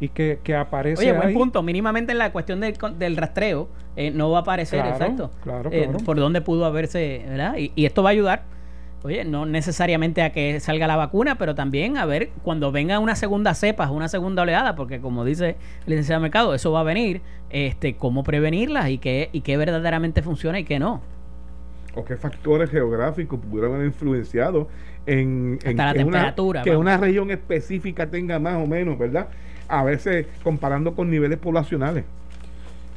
Y 0.00 0.08
que, 0.08 0.40
que 0.42 0.56
aparece. 0.56 1.00
Oye, 1.00 1.12
buen 1.12 1.32
punto. 1.32 1.62
Mínimamente 1.62 2.12
en 2.12 2.18
la 2.18 2.32
cuestión 2.32 2.58
del, 2.58 2.76
del 2.98 3.16
rastreo 3.16 3.68
eh, 3.94 4.10
no 4.10 4.28
va 4.28 4.38
a 4.38 4.40
aparecer, 4.40 4.84
exacto. 4.84 5.30
Claro, 5.44 5.70
eh, 5.72 5.88
por 6.04 6.16
dónde 6.18 6.40
pudo 6.40 6.64
haberse, 6.64 7.24
¿verdad? 7.28 7.56
Y, 7.56 7.70
y 7.76 7.86
esto 7.86 8.02
va 8.02 8.10
a 8.10 8.12
ayudar 8.12 8.42
oye, 9.04 9.22
no 9.22 9.44
necesariamente 9.44 10.22
a 10.22 10.32
que 10.32 10.58
salga 10.60 10.86
la 10.86 10.96
vacuna, 10.96 11.36
pero 11.36 11.54
también 11.54 11.98
a 11.98 12.06
ver 12.06 12.30
cuando 12.42 12.72
venga 12.72 12.98
una 12.98 13.14
segunda 13.16 13.54
cepa, 13.54 13.90
una 13.90 14.08
segunda 14.08 14.42
oleada, 14.42 14.74
porque 14.74 14.98
como 14.98 15.26
dice 15.26 15.56
el 15.84 15.90
licenciado 15.90 16.22
Mercado, 16.22 16.54
eso 16.54 16.72
va 16.72 16.80
a 16.80 16.84
venir, 16.84 17.20
este, 17.50 17.96
cómo 17.96 18.24
prevenirlas 18.24 18.88
y 18.88 18.96
qué, 18.96 19.28
y 19.30 19.42
qué 19.42 19.58
verdaderamente 19.58 20.22
funciona 20.22 20.58
y 20.58 20.64
qué 20.64 20.78
no. 20.78 21.02
O 21.94 22.04
qué 22.04 22.16
factores 22.16 22.70
geográficos 22.70 23.38
pudieron 23.38 23.74
haber 23.74 23.86
influenciado 23.86 24.68
en, 25.04 25.58
la 25.62 25.92
temperatura. 25.92 26.62
que 26.62 26.74
una 26.74 26.96
región 26.96 27.30
específica 27.30 28.06
tenga 28.06 28.38
más 28.38 28.56
o 28.56 28.66
menos, 28.66 28.98
¿verdad? 28.98 29.28
A 29.68 29.84
veces 29.84 30.26
comparando 30.42 30.94
con 30.94 31.10
niveles 31.10 31.38
poblacionales. 31.38 32.04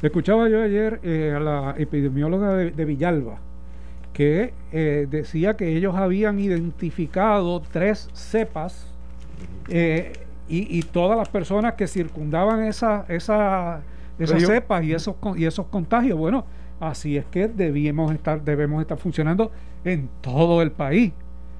Escuchaba 0.00 0.48
yo 0.48 0.62
ayer 0.62 1.00
eh, 1.02 1.34
a 1.36 1.40
la 1.40 1.74
epidemióloga 1.76 2.56
de 2.56 2.84
Villalba 2.86 3.40
que 4.18 4.52
eh, 4.72 5.06
decía 5.08 5.56
que 5.56 5.76
ellos 5.76 5.94
habían 5.94 6.40
identificado 6.40 7.62
tres 7.62 8.10
cepas 8.14 8.92
eh, 9.68 10.12
y, 10.48 10.82
todas 10.82 11.16
las 11.16 11.28
personas 11.28 11.74
que 11.74 11.86
circundaban 11.86 12.64
esa, 12.64 13.04
esa, 13.06 13.82
esas 14.18 14.42
cepas 14.42 14.82
y 14.82 14.92
esos, 14.92 15.14
y 15.36 15.44
esos 15.44 15.66
contagios. 15.66 16.18
Bueno, 16.18 16.44
así 16.80 17.16
es 17.16 17.26
que 17.26 17.46
debemos 17.46 18.12
estar, 18.12 18.42
debemos 18.42 18.80
estar 18.80 18.98
funcionando 18.98 19.52
en 19.84 20.08
todo 20.20 20.62
el 20.62 20.72
país 20.72 21.12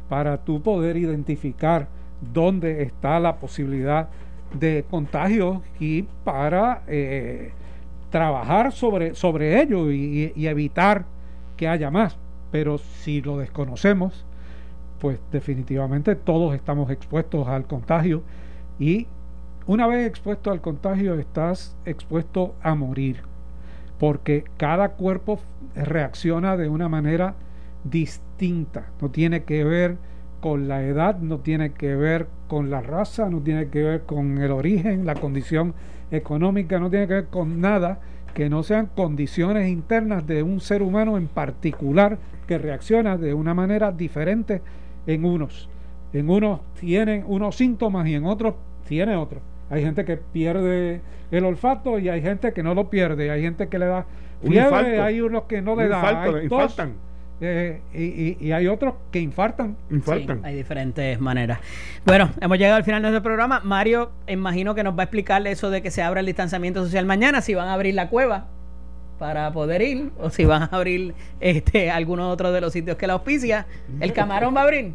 para 0.08 0.38
tú 0.38 0.60
poder 0.60 0.96
identificar 0.96 1.86
dónde 2.20 2.82
está 2.82 3.20
la 3.20 3.36
posibilidad 3.36 4.08
de 4.52 4.84
contagio 4.90 5.62
y 5.78 6.02
para 6.24 6.82
eh, 6.88 7.52
trabajar 8.10 8.72
sobre, 8.72 9.14
sobre 9.14 9.62
ello 9.62 9.92
y 9.92 10.32
evitar 10.48 11.04
que 11.56 11.68
haya 11.68 11.88
más 11.92 12.18
pero 12.50 12.78
si 12.78 13.20
lo 13.20 13.38
desconocemos, 13.38 14.24
pues 15.00 15.20
definitivamente 15.30 16.16
todos 16.16 16.54
estamos 16.54 16.90
expuestos 16.90 17.46
al 17.48 17.66
contagio. 17.66 18.22
Y 18.78 19.06
una 19.66 19.86
vez 19.86 20.06
expuesto 20.06 20.50
al 20.50 20.60
contagio 20.60 21.14
estás 21.14 21.76
expuesto 21.84 22.54
a 22.62 22.74
morir, 22.74 23.22
porque 23.98 24.44
cada 24.56 24.90
cuerpo 24.90 25.38
reacciona 25.74 26.56
de 26.56 26.68
una 26.68 26.88
manera 26.88 27.34
distinta, 27.84 28.86
no 29.00 29.10
tiene 29.10 29.44
que 29.44 29.64
ver 29.64 29.96
con 30.40 30.68
la 30.68 30.82
edad, 30.82 31.18
no 31.18 31.38
tiene 31.38 31.72
que 31.72 31.96
ver 31.96 32.28
con 32.46 32.70
la 32.70 32.80
raza, 32.80 33.28
no 33.28 33.40
tiene 33.40 33.68
que 33.68 33.82
ver 33.82 34.02
con 34.04 34.38
el 34.38 34.52
origen, 34.52 35.04
la 35.04 35.14
condición 35.14 35.74
económica, 36.10 36.78
no 36.78 36.90
tiene 36.90 37.06
que 37.06 37.14
ver 37.14 37.26
con 37.26 37.60
nada 37.60 38.00
que 38.38 38.48
no 38.48 38.62
sean 38.62 38.86
condiciones 38.86 39.68
internas 39.68 40.24
de 40.24 40.44
un 40.44 40.60
ser 40.60 40.80
humano 40.80 41.16
en 41.16 41.26
particular 41.26 42.18
que 42.46 42.56
reacciona 42.56 43.16
de 43.16 43.34
una 43.34 43.52
manera 43.52 43.90
diferente 43.90 44.62
en 45.08 45.24
unos. 45.24 45.68
En 46.12 46.30
unos 46.30 46.60
tienen 46.78 47.24
unos 47.26 47.56
síntomas 47.56 48.06
y 48.06 48.14
en 48.14 48.26
otros 48.26 48.54
tiene 48.86 49.16
otros. 49.16 49.42
Hay 49.70 49.82
gente 49.82 50.04
que 50.04 50.18
pierde 50.18 51.00
el 51.32 51.44
olfato 51.46 51.98
y 51.98 52.08
hay 52.10 52.22
gente 52.22 52.52
que 52.52 52.62
no 52.62 52.76
lo 52.76 52.88
pierde. 52.88 53.28
Hay 53.28 53.42
gente 53.42 53.66
que 53.66 53.76
le 53.76 53.86
da 53.86 54.06
fiebre, 54.40 55.00
hay 55.00 55.20
unos 55.20 55.42
que 55.46 55.60
no 55.60 55.74
le 55.74 55.88
da. 55.88 56.22
hay 56.22 56.48
eh, 57.40 57.80
y, 58.40 58.52
hay 58.52 58.66
otros 58.66 58.94
que 59.10 59.20
infartan. 59.20 59.76
infartan. 59.90 60.44
hay 60.44 60.56
diferentes 60.56 61.20
maneras. 61.20 61.60
Bueno, 62.04 62.30
hemos 62.40 62.58
llegado 62.58 62.76
al 62.76 62.84
final 62.84 63.02
de 63.02 63.10
nuestro 63.10 63.22
programa. 63.22 63.60
Mario, 63.60 64.10
imagino 64.26 64.74
que 64.74 64.82
nos 64.82 64.96
va 64.96 65.02
a 65.02 65.04
explicarle 65.04 65.50
eso 65.50 65.70
de 65.70 65.82
que 65.82 65.90
se 65.90 66.02
abra 66.02 66.20
el 66.20 66.26
distanciamiento 66.26 66.84
social 66.84 67.06
mañana, 67.06 67.40
si 67.40 67.54
van 67.54 67.68
a 67.68 67.74
abrir 67.74 67.94
la 67.94 68.08
cueva 68.08 68.46
para 69.18 69.52
poder 69.52 69.82
ir 69.82 70.10
o 70.18 70.30
si 70.30 70.44
van 70.44 70.62
a 70.62 70.66
abrir 70.66 71.14
este 71.40 71.90
alguno 71.90 72.30
otro 72.30 72.52
de 72.52 72.60
los 72.60 72.72
sitios 72.72 72.96
que 72.96 73.06
la 73.06 73.14
auspicia. 73.14 73.66
El 74.00 74.12
camarón 74.12 74.54
va 74.54 74.60
a 74.60 74.64
abrir. 74.64 74.94